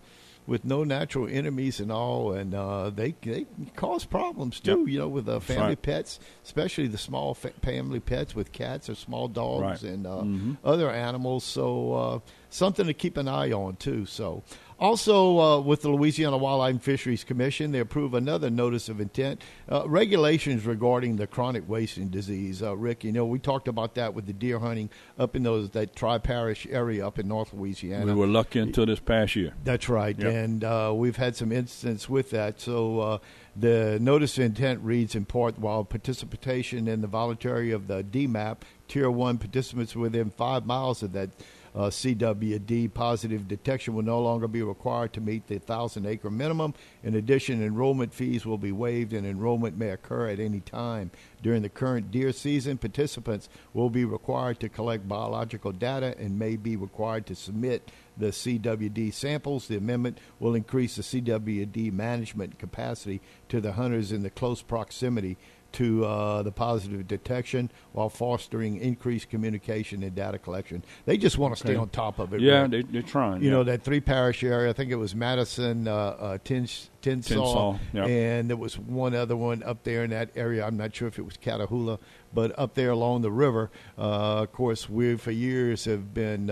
with 0.46 0.64
no 0.64 0.82
natural 0.84 1.28
enemies 1.30 1.78
and 1.80 1.90
all, 1.92 2.32
and 2.32 2.54
uh, 2.54 2.90
they 2.90 3.14
they 3.22 3.46
cause 3.76 4.04
problems 4.04 4.60
too. 4.60 4.80
Yep. 4.80 4.88
You 4.88 4.98
know, 5.00 5.08
with 5.08 5.28
uh, 5.28 5.40
family 5.40 5.68
right. 5.68 5.82
pets, 5.82 6.20
especially 6.44 6.88
the 6.88 6.98
small 6.98 7.34
fa- 7.34 7.52
family 7.62 8.00
pets 8.00 8.34
with 8.34 8.52
cats 8.52 8.88
or 8.90 8.94
small 8.94 9.28
dogs 9.28 9.62
Right. 9.82 9.92
and 9.92 10.06
uh, 10.06 10.22
Mhm. 10.22 10.56
other 10.64 10.90
animals. 10.90 11.44
So 11.44 11.92
uh, 11.94 12.18
something 12.50 12.86
to 12.86 12.94
keep 12.94 13.16
an 13.16 13.28
eye 13.28 13.52
on 13.52 13.76
too. 13.76 14.04
So 14.06 14.42
also 14.78 15.38
uh, 15.40 15.60
with 15.60 15.82
the 15.82 15.88
Louisiana 15.90 16.36
Wildlife 16.36 16.70
and 16.70 16.82
Fisheries 16.82 17.24
Commission, 17.24 17.72
they 17.72 17.80
approve 17.80 18.14
another 18.14 18.48
notice 18.50 18.88
of 18.88 19.00
intent 19.00 19.42
uh, 19.70 19.88
regulations 19.88 20.64
regarding 20.64 21.16
the 21.16 21.26
chronic 21.26 21.68
wasting 21.68 22.08
disease. 22.08 22.62
Uh, 22.62 22.76
Rick, 22.76 23.04
you 23.04 23.12
know 23.12 23.26
we 23.26 23.38
talked 23.38 23.68
about 23.68 23.94
that 23.96 24.14
with 24.14 24.26
the 24.26 24.32
deer 24.32 24.58
hunting 24.58 24.90
up 25.18 25.34
in 25.34 25.42
those 25.42 25.70
that 25.70 25.96
tri 25.96 26.18
parish 26.18 26.66
area 26.70 27.06
up 27.06 27.18
in 27.18 27.26
North 27.28 27.52
Louisiana. 27.52 28.06
We 28.06 28.14
were 28.14 28.26
lucky 28.26 28.60
until 28.60 28.86
this 28.86 29.00
past 29.00 29.34
year. 29.36 29.52
That's 29.64 29.88
right, 29.88 30.18
Yep. 30.18 30.32
and 30.32 30.64
uh, 30.64 30.92
we've 30.94 31.16
had 31.16 31.36
some 31.36 31.50
incidents 31.52 32.08
with 32.08 32.30
that. 32.30 32.60
So 32.60 33.00
uh, 33.00 33.18
the 33.56 33.98
notice 34.00 34.38
of 34.38 34.44
intent 34.44 34.80
reads 34.82 35.14
in 35.14 35.24
part: 35.24 35.58
while 35.58 35.84
participation 35.84 36.86
in 36.88 37.00
the 37.00 37.06
voluntary 37.08 37.72
of 37.72 37.86
the 37.88 38.04
DMAP 38.04 38.58
Tier 38.86 39.10
One 39.10 39.38
participants 39.38 39.94
within 39.96 40.30
five 40.30 40.64
miles 40.64 41.02
of 41.02 41.12
that 41.12 41.30
uh, 41.78 41.82
CWD 41.82 42.92
positive 42.92 43.46
detection 43.46 43.94
will 43.94 44.02
no 44.02 44.20
longer 44.20 44.48
be 44.48 44.62
required 44.62 45.12
to 45.12 45.20
meet 45.20 45.46
the 45.46 45.60
thousand 45.60 46.06
acre 46.06 46.28
minimum. 46.28 46.74
In 47.04 47.14
addition, 47.14 47.62
enrollment 47.62 48.12
fees 48.12 48.44
will 48.44 48.58
be 48.58 48.72
waived, 48.72 49.12
and 49.12 49.24
enrollment 49.24 49.78
may 49.78 49.90
occur 49.90 50.28
at 50.28 50.40
any 50.40 50.58
time 50.58 51.12
during 51.40 51.62
the 51.62 51.68
current 51.68 52.10
deer 52.10 52.32
season. 52.32 52.78
Participants 52.78 53.48
will 53.74 53.90
be 53.90 54.04
required 54.04 54.58
to 54.58 54.68
collect 54.68 55.06
biological 55.06 55.70
data 55.70 56.16
and 56.18 56.36
may 56.36 56.56
be 56.56 56.74
required 56.74 57.26
to 57.26 57.36
submit 57.36 57.92
the 58.16 58.26
CWD 58.26 59.14
samples. 59.14 59.68
The 59.68 59.76
amendment 59.76 60.18
will 60.40 60.56
increase 60.56 60.96
the 60.96 61.02
CWD 61.02 61.92
management 61.92 62.58
capacity 62.58 63.20
to 63.50 63.60
the 63.60 63.74
hunters 63.74 64.10
in 64.10 64.24
the 64.24 64.30
close 64.30 64.62
proximity 64.62 65.36
to 65.72 66.04
uh, 66.04 66.42
the 66.42 66.50
positive 66.52 67.06
detection 67.06 67.70
while 67.92 68.08
fostering 68.08 68.78
increased 68.78 69.28
communication 69.28 70.02
and 70.02 70.14
data 70.14 70.38
collection. 70.38 70.82
They 71.04 71.16
just 71.18 71.38
want 71.38 71.54
to 71.54 71.58
stay 71.60 71.70
Okay. 71.72 71.78
on 71.78 71.88
top 71.90 72.18
of 72.18 72.32
it. 72.32 72.40
Yeah, 72.40 72.62
Rick. 72.62 72.70
they, 72.70 72.82
they're 72.82 73.02
trying. 73.02 73.42
You 73.42 73.48
yeah. 73.48 73.56
know 73.56 73.64
that 73.64 73.82
three 73.82 74.00
parish 74.00 74.42
area. 74.42 74.70
I 74.70 74.72
think 74.72 74.90
it 74.90 74.96
was 74.96 75.14
Madison, 75.14 75.86
uh, 75.86 75.94
uh, 75.94 76.38
Tins, 76.44 76.90
Tensas, 77.02 77.36
Tensas, 77.36 77.80
yeah. 77.92 78.06
and 78.06 78.48
there 78.48 78.56
was 78.56 78.78
one 78.78 79.14
other 79.14 79.36
one 79.36 79.62
up 79.62 79.84
there 79.84 80.04
in 80.04 80.10
that 80.10 80.30
area. 80.36 80.64
I'm 80.66 80.76
not 80.76 80.94
sure 80.96 81.06
if 81.08 81.18
it 81.18 81.22
was 81.22 81.36
Catahoula, 81.36 81.98
but 82.32 82.58
up 82.58 82.74
there 82.74 82.90
along 82.90 83.22
the 83.22 83.30
river. 83.30 83.70
Uh, 83.98 84.42
of 84.42 84.52
course, 84.52 84.88
we 84.88 85.16
for 85.16 85.30
years 85.30 85.84
have 85.84 86.14
been. 86.14 86.50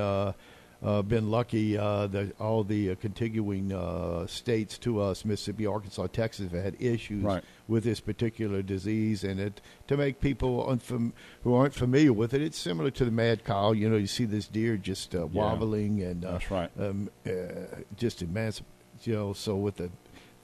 Uh, 0.82 1.00
been 1.00 1.30
lucky 1.30 1.76
uh, 1.78 2.06
that 2.06 2.38
all 2.38 2.62
the 2.62 2.90
uh, 2.90 2.94
contiguous 2.96 3.72
uh, 3.72 4.26
states 4.26 4.76
to 4.76 5.00
us, 5.00 5.24
Mississippi, 5.24 5.66
Arkansas, 5.66 6.06
Texas, 6.08 6.52
have 6.52 6.62
had 6.62 6.76
issues 6.78 7.22
Right. 7.24 7.42
with 7.66 7.82
this 7.84 7.98
particular 7.98 8.60
disease, 8.60 9.24
and 9.24 9.40
it 9.40 9.62
to 9.88 9.96
make 9.96 10.20
people 10.20 10.66
unfam- 10.66 11.12
who 11.44 11.54
aren't 11.54 11.72
familiar 11.74 12.12
with 12.12 12.34
it, 12.34 12.42
it's 12.42 12.58
similar 12.58 12.90
to 12.90 13.04
the 13.06 13.10
mad 13.10 13.42
cow. 13.44 13.72
You 13.72 13.88
know, 13.88 13.96
you 13.96 14.06
see 14.06 14.26
this 14.26 14.46
deer 14.48 14.76
just 14.76 15.14
uh, 15.14 15.26
wobbling 15.26 16.02
and 16.02 16.24
uh, 16.24 16.32
That's 16.32 16.50
right. 16.50 16.70
um, 16.78 17.08
uh, 17.26 17.30
just 17.96 18.20
immense. 18.20 18.60
You 19.02 19.14
know, 19.14 19.32
so 19.32 19.56
with 19.56 19.76
the 19.76 19.90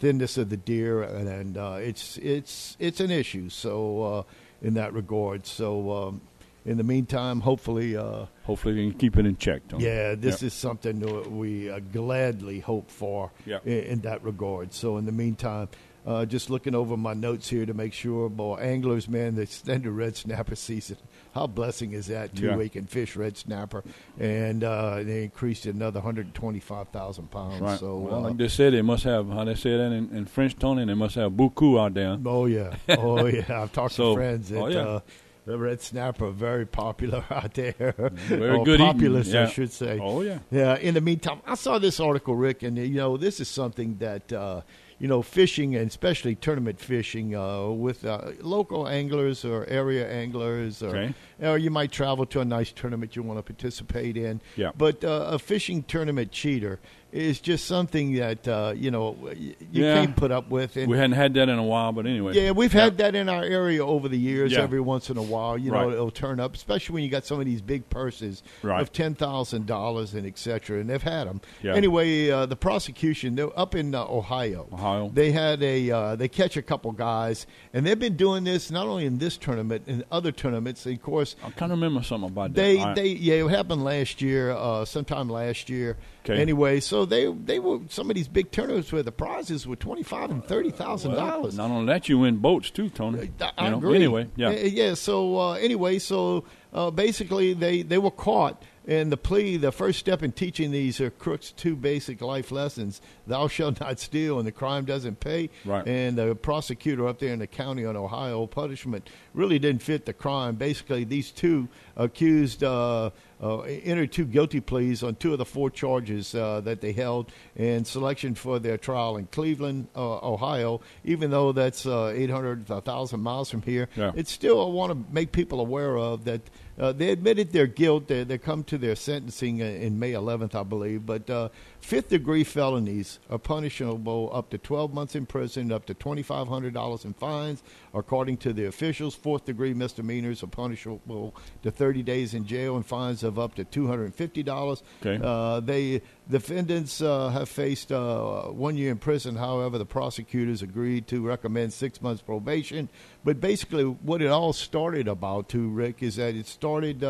thinness 0.01 0.39
of 0.39 0.49
the 0.49 0.57
deer, 0.57 1.03
and, 1.03 1.29
and 1.29 1.57
uh, 1.59 1.77
it's 1.79 2.17
it's 2.19 2.77
it's 2.81 3.01
an 3.01 3.11
issue. 3.11 3.51
So 3.51 4.03
uh, 4.03 4.23
in 4.63 4.75
that 4.75 4.95
regard, 4.95 5.47
so 5.47 5.91
um, 5.93 6.21
in 6.65 6.77
the 6.79 6.85
meantime, 6.85 7.41
hopefully. 7.41 7.97
Uh, 7.97 8.27
Hopefully, 8.45 8.75
they 8.75 8.91
can 8.91 8.99
keep 8.99 9.17
it 9.19 9.25
in 9.27 9.37
check. 9.37 9.63
Yeah, 9.79 10.17
this 10.17 10.43
Yep. 10.43 10.47
is 10.49 10.53
something 10.55 10.99
that 10.99 11.31
we 11.31 11.71
uh, 11.71 11.79
gladly 11.93 12.59
hope 12.61 12.91
for 12.91 13.31
Yep. 13.47 13.67
in, 13.67 13.79
in 13.85 14.01
that 14.01 14.25
regard. 14.25 14.73
So, 14.73 14.97
in 14.97 15.07
the 15.07 15.13
meantime, 15.13 15.69
uh, 16.05 16.27
just 16.27 16.51
looking 16.51 16.75
over 16.75 16.97
my 16.97 17.15
notes 17.15 17.49
here 17.49 17.65
to 17.65 17.73
make 17.73 17.93
sure, 17.93 18.29
boy, 18.29 18.57
anglers, 18.57 19.09
man, 19.09 19.37
the 19.37 19.43
extended 19.43 19.89
red 19.93 20.17
snapper 20.17 20.57
season. 20.57 20.97
How 21.33 21.47
blessing 21.47 21.93
is 21.93 22.07
that? 22.09 22.35
Two 22.35 22.47
Yeah. 22.47 22.57
week 22.57 22.75
and 22.75 22.91
fish 22.91 23.15
red 23.15 23.37
snapper, 23.37 23.85
and 24.19 24.65
uh, 24.65 25.05
they 25.05 25.23
increased 25.23 25.65
it 25.67 25.77
another 25.77 26.01
125,000 26.01 27.31
pounds. 27.31 27.61
Right. 27.61 27.79
So, 27.79 27.97
well, 27.99 28.15
uh, 28.17 28.21
like 28.31 28.37
they 28.39 28.49
said, 28.49 28.73
they 28.73 28.83
must 28.83 29.05
have 29.05 29.29
how 29.29 29.45
they 29.45 29.55
say 29.55 29.77
that 29.77 29.93
in, 29.93 30.11
in 30.17 30.25
French, 30.27 30.59
Tony. 30.59 30.85
They 30.85 30.95
must 30.95 31.15
have 31.15 31.37
beaucoup 31.37 31.79
out 31.79 31.95
there. 31.95 32.19
Oh 32.27 32.47
yeah, 32.47 32.75
oh 32.89 33.27
yeah. 33.27 33.63
I've 33.63 33.73
talked 33.73 33.95
So- 33.95 34.11
to 34.11 34.17
friends 34.17 34.49
that 34.49 34.59
oh, 34.61 34.67
yeah. 34.67 34.99
The 35.45 35.59
red 35.59 35.81
snapper 35.81 36.31
very 36.31 36.67
popular 36.67 37.25
out 37.31 37.55
there. 37.55 37.95
Very 38.29 38.59
or 38.59 38.65
good 38.65 38.81
populous, 38.81 39.29
yeah. 39.29 39.45
I 39.45 39.47
should 39.47 39.73
say. 39.73 39.99
Oh 40.01 40.21
yeah. 40.23 40.39
Yeah. 40.51 40.77
In 40.77 40.95
the 40.95 41.01
meantime, 41.01 41.41
I 41.47 41.55
saw 41.55 41.79
this 41.79 41.99
article, 42.01 42.35
Rick, 42.37 42.63
and 42.63 42.77
you 42.79 42.95
know 42.97 43.17
this 43.17 43.41
is 43.41 43.49
something 43.49 43.97
that 43.99 44.33
uh, 44.33 44.61
you 44.99 45.09
know 45.09 45.21
fishing 45.23 45.75
and 45.75 45.89
especially 45.89 46.37
tournament 46.37 46.79
fishing 46.79 47.35
uh, 47.35 47.67
with 47.69 48.05
uh, 48.05 48.31
local 48.41 48.87
anglers 48.87 49.45
or 49.45 49.67
area 49.67 50.09
anglers, 50.09 50.83
or 50.83 50.91
Okay. 50.97 51.15
or 51.41 51.59
you 51.59 51.71
might 51.71 51.91
travel 51.91 52.25
to 52.27 52.41
a 52.41 52.45
nice 52.45 52.71
tournament 52.73 53.17
you 53.17 53.23
want 53.25 53.39
to 53.39 53.43
participate 53.43 54.17
in. 54.17 54.41
Yeah. 54.57 54.71
But 54.77 55.03
uh, 55.03 55.27
a 55.33 55.39
fishing 55.41 55.83
tournament 55.83 56.31
cheater 56.31 56.79
is 57.13 57.41
just 57.41 57.67
something 57.67 58.15
that 58.15 58.49
uh, 58.49 58.73
you 58.75 58.91
know 58.91 59.17
you 59.39 59.55
Yeah. 59.71 59.95
can't 59.97 60.17
put 60.17 60.31
up 60.33 60.49
with. 60.51 60.77
And 60.77 60.89
We 60.91 60.97
hadn't 60.97 61.13
had 61.17 61.35
that 61.35 61.49
in 61.49 61.59
a 61.59 61.63
while, 61.63 61.93
but 61.93 62.07
anyway. 62.07 62.35
yeah, 62.35 62.53
we've 62.53 62.73
had 62.73 62.97
that 62.99 63.15
in 63.15 63.29
our 63.29 63.43
area 63.45 63.85
over 63.85 64.09
the 64.09 64.19
years. 64.19 64.53
Yeah. 64.53 64.61
Every 64.63 64.81
once 64.81 65.11
in 65.11 65.17
a 65.19 65.23
while, 65.23 65.59
you 65.59 65.71
know, 65.71 65.91
it'll 65.91 66.11
turn 66.11 66.41
up, 66.41 66.55
especially 66.55 66.95
when 66.95 67.05
you 67.05 67.11
got 67.11 67.27
some 67.27 67.39
of 67.39 67.47
these 67.47 67.61
big 67.61 67.89
purses 67.91 68.43
Right. 68.63 68.81
of 68.81 68.93
ten 68.93 69.15
thousand 69.15 69.67
dollars 69.67 70.15
and 70.15 70.27
et 70.27 70.39
cetera, 70.39 70.81
and 70.81 70.89
they've 70.89 71.03
had 71.03 71.27
them. 71.29 71.41
Yeah. 71.63 71.75
Anyway, 71.75 72.31
uh, 72.31 72.47
the 72.47 72.57
prosecution 72.57 73.35
they're 73.35 73.59
up 73.59 73.75
in 73.75 73.95
uh, 73.95 74.05
Ohio. 74.05 74.67
Ohio. 74.73 75.11
They 75.13 75.33
had 75.33 75.63
a 75.63 75.91
uh, 75.91 76.17
they 76.17 76.29
catch 76.29 76.57
a 76.57 76.63
couple 76.63 76.93
guys, 76.93 77.47
and 77.75 77.85
they've 77.87 77.99
been 77.99 78.17
doing 78.17 78.45
this 78.45 78.71
not 78.71 78.87
only 78.87 79.05
in 79.05 79.19
this 79.19 79.37
tournament, 79.37 79.85
in 79.87 80.03
other 80.11 80.33
tournaments. 80.33 80.87
Of 80.87 81.03
course, 81.03 81.37
I 81.45 81.51
kind 81.51 81.73
of 81.73 81.79
remember 81.79 82.03
something 82.03 82.31
about 82.31 82.55
they 82.55 82.77
that. 82.79 82.87
I- 82.89 82.95
they 82.95 83.09
yeah, 83.09 83.35
it 83.45 83.49
happened 83.51 83.85
last 83.85 84.23
year, 84.23 84.51
uh, 84.53 84.85
sometime 84.87 85.29
last 85.29 85.69
year. 85.69 85.97
Okay. 86.25 86.41
Anyway, 86.41 86.79
so 86.79 87.05
they 87.05 87.27
they 87.33 87.59
were 87.59 87.81
some 87.89 88.09
of 88.09 88.15
these 88.15 88.29
big 88.29 88.53
tournaments 88.53 88.93
where 88.93 89.03
the 89.03 89.11
prizes 89.11 89.67
were 89.67 89.77
twenty 89.77 90.05
five 90.05 90.31
and 90.31 90.45
thirty 90.45 90.71
thousand 90.71 91.13
well, 91.13 91.27
dollars. 91.27 91.57
Not 91.57 91.71
only 91.71 91.87
that, 91.87 92.09
you 92.09 92.19
win 92.21 92.37
boats 92.37 92.71
too, 92.71 92.91
Tony. 92.91 93.31
I 93.41 93.65
You 93.65 93.71
know, 93.71 93.79
agree. 93.79 93.97
Anyway, 93.97 94.29
yeah. 94.37 94.51
yeah. 94.51 94.95
So 94.95 95.39
uh, 95.39 95.53
anyway, 95.55 95.99
so 95.99 96.45
uh, 96.73 96.91
basically 96.93 97.55
they 97.55 97.83
they 97.83 97.99
were 97.99 98.13
caught 98.13 98.63
And 98.87 99.13
the 99.13 99.17
plea, 99.17 99.57
the 99.59 99.71
first 99.71 100.01
step 100.01 100.23
in 100.25 100.33
teaching 100.33 100.73
these 100.73 101.01
are 101.01 101.11
crooks 101.11 101.53
two 101.53 101.77
basic 101.77 102.21
life 102.21 102.51
lessons: 102.51 103.01
"Thou 103.29 103.47
shalt 103.49 103.81
not 103.81 104.01
steal," 104.01 104.39
and 104.39 104.47
the 104.47 104.53
crime 104.53 104.85
doesn't 104.85 105.21
pay. 105.21 105.51
Right. 105.65 105.87
And 105.87 106.17
the 106.19 106.35
prosecutor 106.35 107.07
up 107.07 107.21
there 107.21 107.33
in 107.33 107.39
the 107.39 107.47
county 107.47 107.85
on 107.85 107.97
Ohio 107.97 108.47
punishment 108.47 109.09
really 109.35 109.59
didn't 109.61 109.83
fit 109.83 110.05
the 110.05 110.13
crime. 110.13 110.57
Basically, 110.57 111.05
these 111.05 111.31
two 111.31 111.69
accused. 111.97 112.65
Uh, 112.65 113.11
uh, 113.45 113.63
entered 113.63 114.13
two 114.13 114.25
guilty 114.25 114.61
pleas 114.61 115.03
on 115.03 115.17
two 115.17 115.33
of 115.33 115.39
the 115.39 115.45
four 115.45 115.69
charges 115.69 116.33
uh, 116.33 116.61
that 116.61 116.81
they 116.81 116.93
held 116.93 117.33
in 117.57 117.85
selection 117.85 118.37
for 118.37 118.61
their 118.61 118.79
trial 118.79 119.17
in 119.17 119.27
Cleveland, 119.33 119.89
uh, 119.97 120.19
Ohio. 120.19 120.81
Even 121.05 121.33
though 121.33 121.51
that's 121.51 121.85
uh, 121.85 122.13
800, 122.15 122.69
1,000 122.69 123.19
miles 123.19 123.51
from 123.51 123.63
here, 123.63 123.89
Yeah. 123.97 124.13
it's 124.15 124.31
still 124.31 124.63
I 124.65 124.69
want 124.73 124.93
to 124.93 125.13
make 125.13 125.33
people 125.33 125.59
aware 125.59 125.99
of 125.99 126.23
that 126.27 126.43
uh, 126.79 126.93
they 126.93 127.11
admitted 127.11 127.53
their 127.53 127.67
guilt. 127.67 128.09
They, 128.09 128.25
they 128.25 128.39
come 128.39 128.65
to 128.65 128.79
their 128.79 128.97
sentencing 128.97 129.59
in 129.59 129.99
May 129.99 130.13
11th, 130.13 130.55
I 130.55 130.63
believe. 130.63 131.05
But 131.05 131.29
uh, 131.29 131.49
fifth 131.83 132.09
degree 132.09 132.45
felonies 132.45 133.19
are 133.29 133.39
punishable 133.39 134.31
up 134.33 134.49
to 134.51 134.59
12 134.59 134.95
months 134.95 135.15
in 135.15 135.27
prison, 135.27 135.73
up 135.73 135.85
to 135.87 135.95
$2,500 135.95 137.05
in 137.05 137.13
fines, 137.15 137.63
according 137.93 138.37
to 138.39 138.53
the 138.53 138.65
officials. 138.67 139.15
Fourth 139.15 139.45
degree 139.45 139.75
misdemeanors 139.75 140.43
are 140.43 140.47
punishable 140.47 141.35
to 141.63 141.71
30 141.71 142.03
days 142.03 142.35
in 142.35 142.47
jail 142.47 142.77
and 142.77 142.87
fines 142.87 143.23
of 143.23 143.39
up 143.39 143.55
to 143.57 143.65
$250. 143.65 144.83
Okay. 145.05 145.21
Uh, 145.23 145.61
they 145.61 146.01
defendants 146.31 147.03
uh, 147.03 147.29
have 147.31 147.49
faced 147.49 147.91
uh, 147.91 148.45
one 148.45 148.77
year 148.77 148.91
in 148.91 148.99
prison. 148.99 149.37
However, 149.37 149.77
the 149.77 149.85
prosecutors 149.85 150.63
agreed 150.63 151.09
to 151.09 151.21
recommend 151.27 151.73
six 151.73 152.01
months 152.01 152.23
probation. 152.23 152.89
But 153.25 153.41
basically, 153.41 153.85
what 153.85 154.23
it 154.23 154.29
all 154.29 154.53
started 154.53 155.09
about, 155.09 155.49
too, 155.49 155.69
Rick, 155.69 156.03
is 156.03 156.17
that 156.17 156.35
it 156.35 156.47
started. 156.47 157.05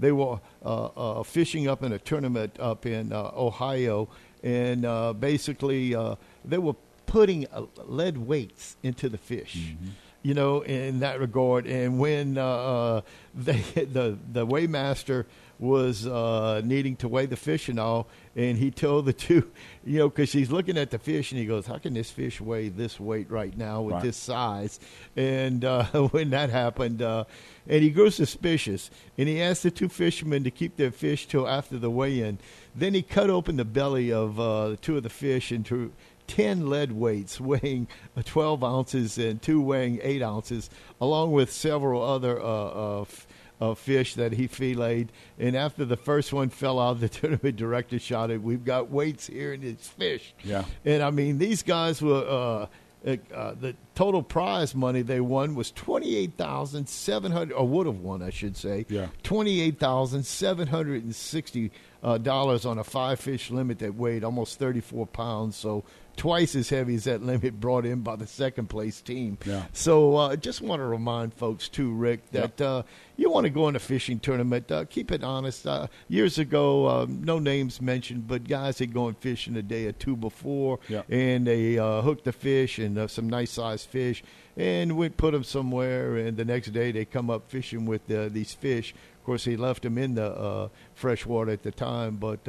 They 0.00 0.12
were 0.12 0.40
uh, 0.64 0.86
uh, 0.86 1.22
fishing 1.22 1.68
up 1.68 1.82
in 1.82 1.92
a 1.92 1.98
tournament 1.98 2.58
up 2.58 2.86
in 2.86 3.12
uh, 3.12 3.30
Ohio, 3.36 4.08
and 4.42 4.84
uh, 4.84 5.12
basically 5.12 5.94
uh, 5.94 6.16
they 6.44 6.58
were 6.58 6.74
putting 7.06 7.46
lead 7.84 8.16
weights 8.16 8.76
into 8.82 9.08
the 9.08 9.18
fish 9.18 9.74
you 10.22 10.34
know, 10.34 10.60
in 10.60 11.00
that 11.00 11.18
regard. 11.20 11.66
And 11.66 11.98
when 11.98 12.36
uh, 12.38 12.44
uh, 12.46 13.00
they, 13.34 13.60
the 13.74 14.18
the 14.32 14.46
weighmaster 14.46 15.24
was 15.58 16.06
uh, 16.06 16.62
needing 16.64 16.96
to 16.96 17.06
weigh 17.06 17.26
the 17.26 17.36
fish 17.36 17.68
and 17.68 17.78
all, 17.78 18.06
and 18.34 18.56
he 18.56 18.70
told 18.70 19.04
the 19.04 19.12
two, 19.28 19.50
you 19.84 19.98
know, 19.98 20.08
because 20.08 20.32
he's 20.32 20.50
looking 20.50 20.78
at 20.78 20.90
the 20.90 20.98
fish 20.98 21.32
and 21.32 21.38
he 21.40 21.46
goes, 21.46 21.66
"How 21.66 21.78
can 21.78 21.94
this 21.94 22.10
fish 22.10 22.40
weigh 22.40 22.68
this 22.70 22.98
weight 22.98 23.30
right 23.30 23.56
now 23.56 23.82
with 23.82 23.94
Right. 23.94 24.02
this 24.02 24.16
size?" 24.16 24.80
And 25.16 25.64
uh, 25.64 25.84
when 26.10 26.30
that 26.30 26.50
happened, 26.50 27.02
uh, 27.02 27.24
and 27.68 27.82
he 27.82 27.90
grew 27.90 28.10
suspicious, 28.10 28.90
and 29.18 29.28
he 29.28 29.40
asked 29.40 29.62
the 29.62 29.70
two 29.70 29.88
fishermen 29.88 30.44
to 30.44 30.50
keep 30.50 30.76
their 30.76 30.90
fish 30.90 31.26
till 31.26 31.46
after 31.46 31.78
the 31.78 31.90
weigh-in. 31.90 32.38
Then 32.74 32.94
he 32.94 33.02
cut 33.02 33.30
open 33.30 33.56
the 33.56 33.64
belly 33.64 34.12
of 34.12 34.38
uh, 34.40 34.76
two 34.80 34.96
of 34.96 35.02
the 35.02 35.10
fish 35.10 35.52
into 35.52 35.92
10 36.30 36.68
lead 36.70 36.92
weights 36.92 37.40
weighing 37.50 37.88
uh, 38.16 38.22
12 38.24 38.62
ounces 38.64 39.18
and 39.18 39.42
two 39.42 39.60
weighing 39.60 40.00
8 40.02 40.22
ounces, 40.22 40.70
along 41.00 41.32
with 41.32 41.52
several 41.52 42.02
other 42.02 42.40
uh, 42.40 42.44
uh, 42.44 43.00
f- 43.02 43.26
uh, 43.60 43.74
fish 43.74 44.14
that 44.14 44.32
he 44.32 44.46
filleted. 44.46 45.12
And 45.38 45.56
after 45.56 45.84
the 45.84 45.96
first 45.96 46.32
one 46.32 46.48
fell 46.48 46.78
out, 46.78 47.00
the 47.00 47.08
tournament 47.20 47.56
director 47.56 47.98
shouted, 47.98 48.42
We've 48.44 48.64
got 48.64 48.90
weights 48.90 49.26
here 49.26 49.52
in 49.52 49.60
this 49.60 49.88
fish. 49.88 50.34
Yeah. 50.44 50.64
And 50.84 51.02
I 51.02 51.10
mean, 51.10 51.38
these 51.38 51.62
guys 51.62 52.00
were. 52.00 52.24
Uh, 52.26 52.66
uh, 53.06 53.16
uh, 53.34 53.54
the 53.58 53.74
total 53.94 54.22
prize 54.22 54.74
money 54.74 55.00
they 55.00 55.22
won 55.22 55.54
was 55.54 55.70
twenty 55.70 56.16
eight 56.16 56.34
thousand 56.36 56.86
seven 56.86 57.32
hundred, 57.32 57.54
or 57.54 57.66
would 57.66 57.86
have 57.86 58.00
won, 58.00 58.20
I 58.20 58.28
should 58.28 58.58
say. 58.58 58.84
Yeah. 58.90 59.06
twenty 59.22 59.62
eight 59.62 59.78
thousand 59.78 60.24
seven 60.26 60.68
hundred 60.68 61.02
and 61.04 61.14
sixty 61.16 61.70
uh, 62.02 62.18
dollars 62.18 62.66
on 62.66 62.78
a 62.78 62.84
five 62.84 63.18
fish 63.18 63.50
limit 63.50 63.78
that 63.78 63.94
weighed 63.94 64.22
almost 64.22 64.58
thirty 64.58 64.82
four 64.82 65.06
pounds. 65.06 65.56
So 65.56 65.82
twice 66.20 66.54
as 66.54 66.68
heavy 66.68 66.94
as 66.96 67.04
that 67.04 67.22
limit 67.22 67.58
brought 67.58 67.86
in 67.86 68.02
by 68.02 68.14
the 68.14 68.26
second 68.26 68.66
place 68.68 69.00
team. 69.00 69.38
Yeah. 69.46 69.64
So 69.72 70.16
uh, 70.16 70.36
just 70.36 70.60
want 70.60 70.80
to 70.80 70.84
remind 70.84 71.32
folks 71.32 71.66
too, 71.66 71.90
Rick, 71.94 72.30
that 72.32 72.60
uh, 72.60 72.82
you 73.16 73.30
want 73.30 73.44
to 73.44 73.50
go 73.50 73.68
in 73.68 73.74
a 73.74 73.78
fishing 73.78 74.18
tournament, 74.20 74.70
uh, 74.70 74.84
keep 74.84 75.10
it 75.12 75.24
honest. 75.24 75.66
Uh, 75.66 75.86
years 76.08 76.38
ago, 76.38 76.84
uh, 76.84 77.06
no 77.08 77.38
names 77.38 77.80
mentioned, 77.80 78.28
but 78.28 78.44
guys 78.46 78.78
had 78.80 78.92
gone 78.92 79.14
fishing 79.14 79.56
a 79.56 79.62
day 79.62 79.86
or 79.86 79.92
two 79.92 80.14
before, 80.14 80.78
Yeah. 80.90 81.04
and 81.08 81.46
they 81.46 81.78
uh, 81.78 82.02
hooked 82.02 82.24
the 82.24 82.32
fish 82.32 82.78
and 82.78 82.98
uh, 82.98 83.08
some 83.08 83.30
nice 83.30 83.52
sized 83.52 83.88
fish, 83.88 84.22
and 84.58 84.98
we 84.98 85.08
put 85.08 85.32
them 85.32 85.42
somewhere. 85.42 86.18
And 86.18 86.36
the 86.36 86.44
next 86.44 86.68
day, 86.74 86.92
they 86.92 87.06
come 87.06 87.30
up 87.30 87.48
fishing 87.50 87.86
with 87.86 88.10
uh, 88.10 88.28
these 88.28 88.52
fish. 88.52 88.92
Of 89.20 89.24
course, 89.24 89.44
he 89.46 89.56
left 89.56 89.84
them 89.84 89.96
in 89.96 90.16
the 90.16 90.26
uh, 90.26 90.68
fresh 90.94 91.24
water 91.24 91.52
at 91.52 91.62
the 91.62 91.70
time, 91.70 92.16
but. 92.16 92.46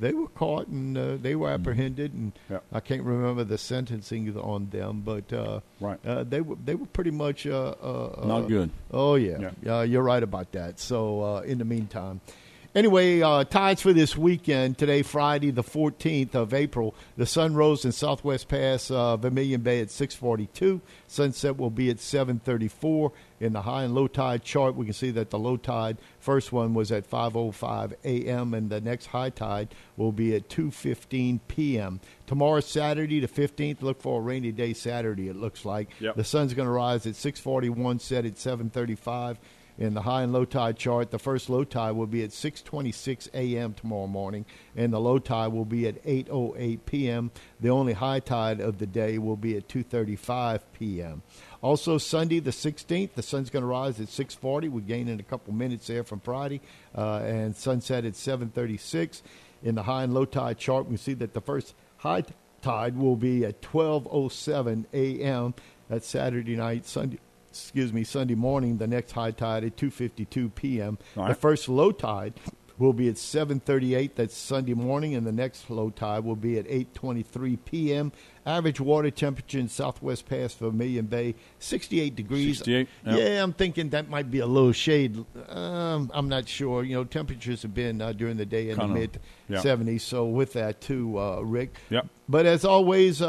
They 0.00 0.12
were 0.12 0.26
caught 0.26 0.66
and 0.66 0.98
uh, 0.98 1.16
they 1.16 1.36
were 1.36 1.50
apprehended, 1.50 2.12
and 2.14 2.32
Yeah. 2.50 2.58
I 2.72 2.80
can't 2.80 3.02
remember 3.04 3.44
the 3.44 3.58
sentencing 3.58 4.36
on 4.36 4.68
them, 4.70 5.02
but 5.04 5.32
uh, 5.32 5.60
Right. 5.80 5.98
uh, 6.04 6.24
they 6.24 6.40
were 6.40 6.56
they 6.64 6.74
were 6.74 6.86
pretty 6.86 7.12
much 7.12 7.46
uh, 7.46 7.74
uh, 7.80 8.24
Not 8.26 8.44
uh, 8.44 8.46
good. 8.48 8.70
Oh 8.90 9.14
yeah, 9.14 9.50
Yeah. 9.62 9.82
you're 9.84 10.02
right 10.02 10.22
about 10.22 10.50
that. 10.52 10.80
So 10.80 11.22
uh, 11.22 11.40
in 11.42 11.58
the 11.58 11.64
meantime, 11.64 12.20
anyway, 12.74 13.20
uh, 13.22 13.44
tides 13.44 13.82
for 13.82 13.92
this 13.92 14.16
weekend. 14.16 14.78
Today, 14.78 15.02
Friday, 15.02 15.52
the 15.52 15.62
14th 15.62 16.34
of 16.34 16.52
April. 16.52 16.94
The 17.16 17.26
sun 17.26 17.54
rose 17.54 17.84
in 17.84 17.92
Southwest 17.92 18.48
Pass, 18.48 18.90
uh, 18.90 19.16
Vermilion 19.16 19.60
Bay 19.60 19.80
at 19.80 19.90
6:42. 19.92 20.80
Sunset 21.06 21.56
will 21.56 21.70
be 21.70 21.88
at 21.88 22.00
7:34. 22.00 23.12
In 23.44 23.52
the 23.52 23.60
high 23.62 23.84
and 23.84 23.94
low 23.94 24.06
tide 24.08 24.42
chart, 24.42 24.74
we 24.74 24.86
can 24.86 24.94
see 24.94 25.10
that 25.10 25.28
the 25.28 25.38
low 25.38 25.58
tide 25.58 25.98
first 26.18 26.50
one 26.50 26.72
was 26.72 26.90
at 26.90 27.08
5:05 27.08 27.92
a.m. 28.02 28.54
and 28.54 28.70
the 28.70 28.80
next 28.80 29.06
high 29.06 29.28
tide 29.28 29.74
will 29.98 30.12
be 30.12 30.34
at 30.34 30.48
2:15 30.48 31.40
p.m. 31.46 32.00
Tomorrow, 32.26 32.60
Saturday, 32.60 33.20
the 33.20 33.28
15th. 33.28 33.82
Look 33.82 34.00
for 34.00 34.20
a 34.20 34.22
rainy 34.22 34.50
day 34.50 34.72
Saturday. 34.72 35.28
It 35.28 35.36
looks 35.36 35.66
like 35.66 35.90
Yep. 36.00 36.16
the 36.16 36.24
sun's 36.24 36.54
going 36.54 36.64
to 36.66 36.72
rise 36.72 37.06
at 37.06 37.14
6:41, 37.16 38.00
set 38.00 38.24
at 38.24 38.36
7:35. 38.36 39.36
In 39.76 39.94
the 39.94 40.02
high 40.02 40.22
and 40.22 40.32
low 40.32 40.44
tide 40.44 40.76
chart, 40.76 41.10
the 41.10 41.18
first 41.18 41.50
low 41.50 41.64
tide 41.64 41.92
will 41.92 42.06
be 42.06 42.22
at 42.22 42.30
6:26 42.30 43.28
a.m. 43.34 43.74
tomorrow 43.74 44.06
morning, 44.06 44.44
and 44.76 44.92
the 44.92 45.00
low 45.00 45.18
tide 45.18 45.48
will 45.48 45.64
be 45.64 45.88
at 45.88 46.00
8:08 46.04 46.78
p.m. 46.86 47.32
The 47.60 47.70
only 47.70 47.94
high 47.94 48.20
tide 48.20 48.60
of 48.60 48.78
the 48.78 48.86
day 48.86 49.18
will 49.18 49.36
be 49.36 49.56
at 49.56 49.66
2:35 49.66 50.60
p.m. 50.78 51.22
Also, 51.60 51.98
Sunday 51.98 52.38
the 52.38 52.52
16th, 52.52 53.14
the 53.14 53.22
sun's 53.22 53.50
going 53.50 53.62
to 53.62 53.66
rise 53.66 54.00
at 54.00 54.06
6:40. 54.06 54.70
We're 54.70 54.80
gaining 54.80 55.18
a 55.18 55.24
couple 55.24 55.52
minutes 55.52 55.88
there 55.88 56.04
from 56.04 56.20
Friday, 56.20 56.60
uh, 56.96 57.22
and 57.24 57.56
sunset 57.56 58.04
at 58.04 58.12
7:36. 58.12 59.22
In 59.64 59.74
the 59.74 59.82
high 59.82 60.04
and 60.04 60.14
low 60.14 60.24
tide 60.24 60.58
chart, 60.58 60.86
we 60.86 60.96
see 60.96 61.14
that 61.14 61.34
the 61.34 61.40
first 61.40 61.74
high 61.96 62.22
tide 62.62 62.96
will 62.96 63.16
be 63.16 63.44
at 63.44 63.60
12:07 63.60 64.84
a.m. 64.92 65.54
That's 65.88 66.06
Saturday 66.06 66.54
night. 66.54 66.86
Sunday, 66.86 67.18
excuse 67.60 67.92
me, 67.92 68.04
Sunday 68.04 68.34
morning. 68.34 68.78
The 68.78 68.86
next 68.86 69.12
high 69.12 69.30
tide 69.30 69.64
at 69.64 69.76
2:52 69.76 70.54
p.m. 70.54 70.98
All 71.16 71.28
The 71.28 71.34
first 71.34 71.68
low 71.68 71.92
tide 71.92 72.34
will 72.78 72.92
be 72.92 73.08
at 73.08 73.14
7:38. 73.14 74.16
That's 74.16 74.36
Sunday 74.36 74.74
morning, 74.74 75.14
and 75.14 75.26
the 75.26 75.32
next 75.32 75.70
low 75.70 75.90
tide 75.90 76.24
will 76.24 76.36
be 76.36 76.58
at 76.58 76.66
8:23 76.66 77.58
p.m. 77.64 78.12
Average 78.46 78.80
water 78.80 79.10
temperature 79.10 79.58
in 79.58 79.68
Southwest 79.68 80.28
Pass 80.28 80.52
Vermilion 80.54 81.06
Bay, 81.06 81.34
68 81.60 82.14
degrees. 82.14 82.58
68, 82.58 82.88
yeah. 83.06 83.16
Yeah, 83.16 83.42
I'm 83.42 83.52
thinking 83.54 83.88
that 83.90 84.10
might 84.10 84.30
be 84.30 84.40
a 84.40 84.46
little 84.46 84.72
shade. 84.72 85.24
Um, 85.48 86.10
I'm 86.12 86.28
not 86.28 86.46
sure. 86.48 86.82
You 86.84 86.96
know, 86.96 87.04
temperatures 87.04 87.62
have 87.62 87.72
been 87.74 88.02
uh, 88.02 88.12
during 88.12 88.36
the 88.36 88.44
day 88.44 88.68
in 88.70 88.76
Kinda, 88.76 88.92
the 88.94 89.00
mid 89.00 89.20
yeah. 89.48 89.58
70s. 89.62 90.02
So 90.02 90.26
with 90.26 90.52
that 90.54 90.80
too, 90.80 91.18
uh, 91.18 91.40
Rick. 91.40 91.74
Yep. 91.90 92.06
But 92.28 92.46
as 92.46 92.64
always, 92.64 93.20
uh, 93.20 93.28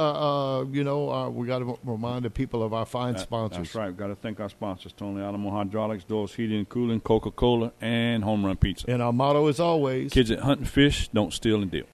uh, 0.60 0.66
you 0.66 0.84
know, 0.84 1.12
uh, 1.12 1.30
we 1.30 1.48
got 1.48 1.60
to 1.60 1.78
remind 1.84 2.24
the 2.26 2.30
people 2.30 2.64
of 2.64 2.74
our 2.74 2.86
fine 2.86 3.14
That- 3.14 3.20
sponsors. 3.22 3.58
That's 3.60 3.76
right. 3.76 3.88
We've 3.88 3.98
got 3.98 4.08
to 4.08 4.16
thank 4.16 4.40
our 4.40 4.50
sponsors, 4.50 4.94
Tony 4.94 5.22
Alamo 5.22 5.50
Hydraulics, 5.52 6.06
Doors 6.06 6.34
Heating 6.34 6.60
and 6.60 6.70
Cooling, 6.70 7.02
Coca-Cola, 7.02 7.72
and 7.82 8.24
Home 8.24 8.46
Run 8.46 8.56
Pizza. 8.56 8.90
And 8.90 9.02
our 9.02 9.12
motto 9.14 9.48
is 9.48 9.60
always 9.60 10.12
Kids 10.14 10.30
that 10.30 10.40
hunt 10.40 10.60
and 10.60 10.70
fish, 10.70 11.10
don't 11.10 11.34
steal 11.34 11.62
and 11.62 11.70
deal. 11.70 11.84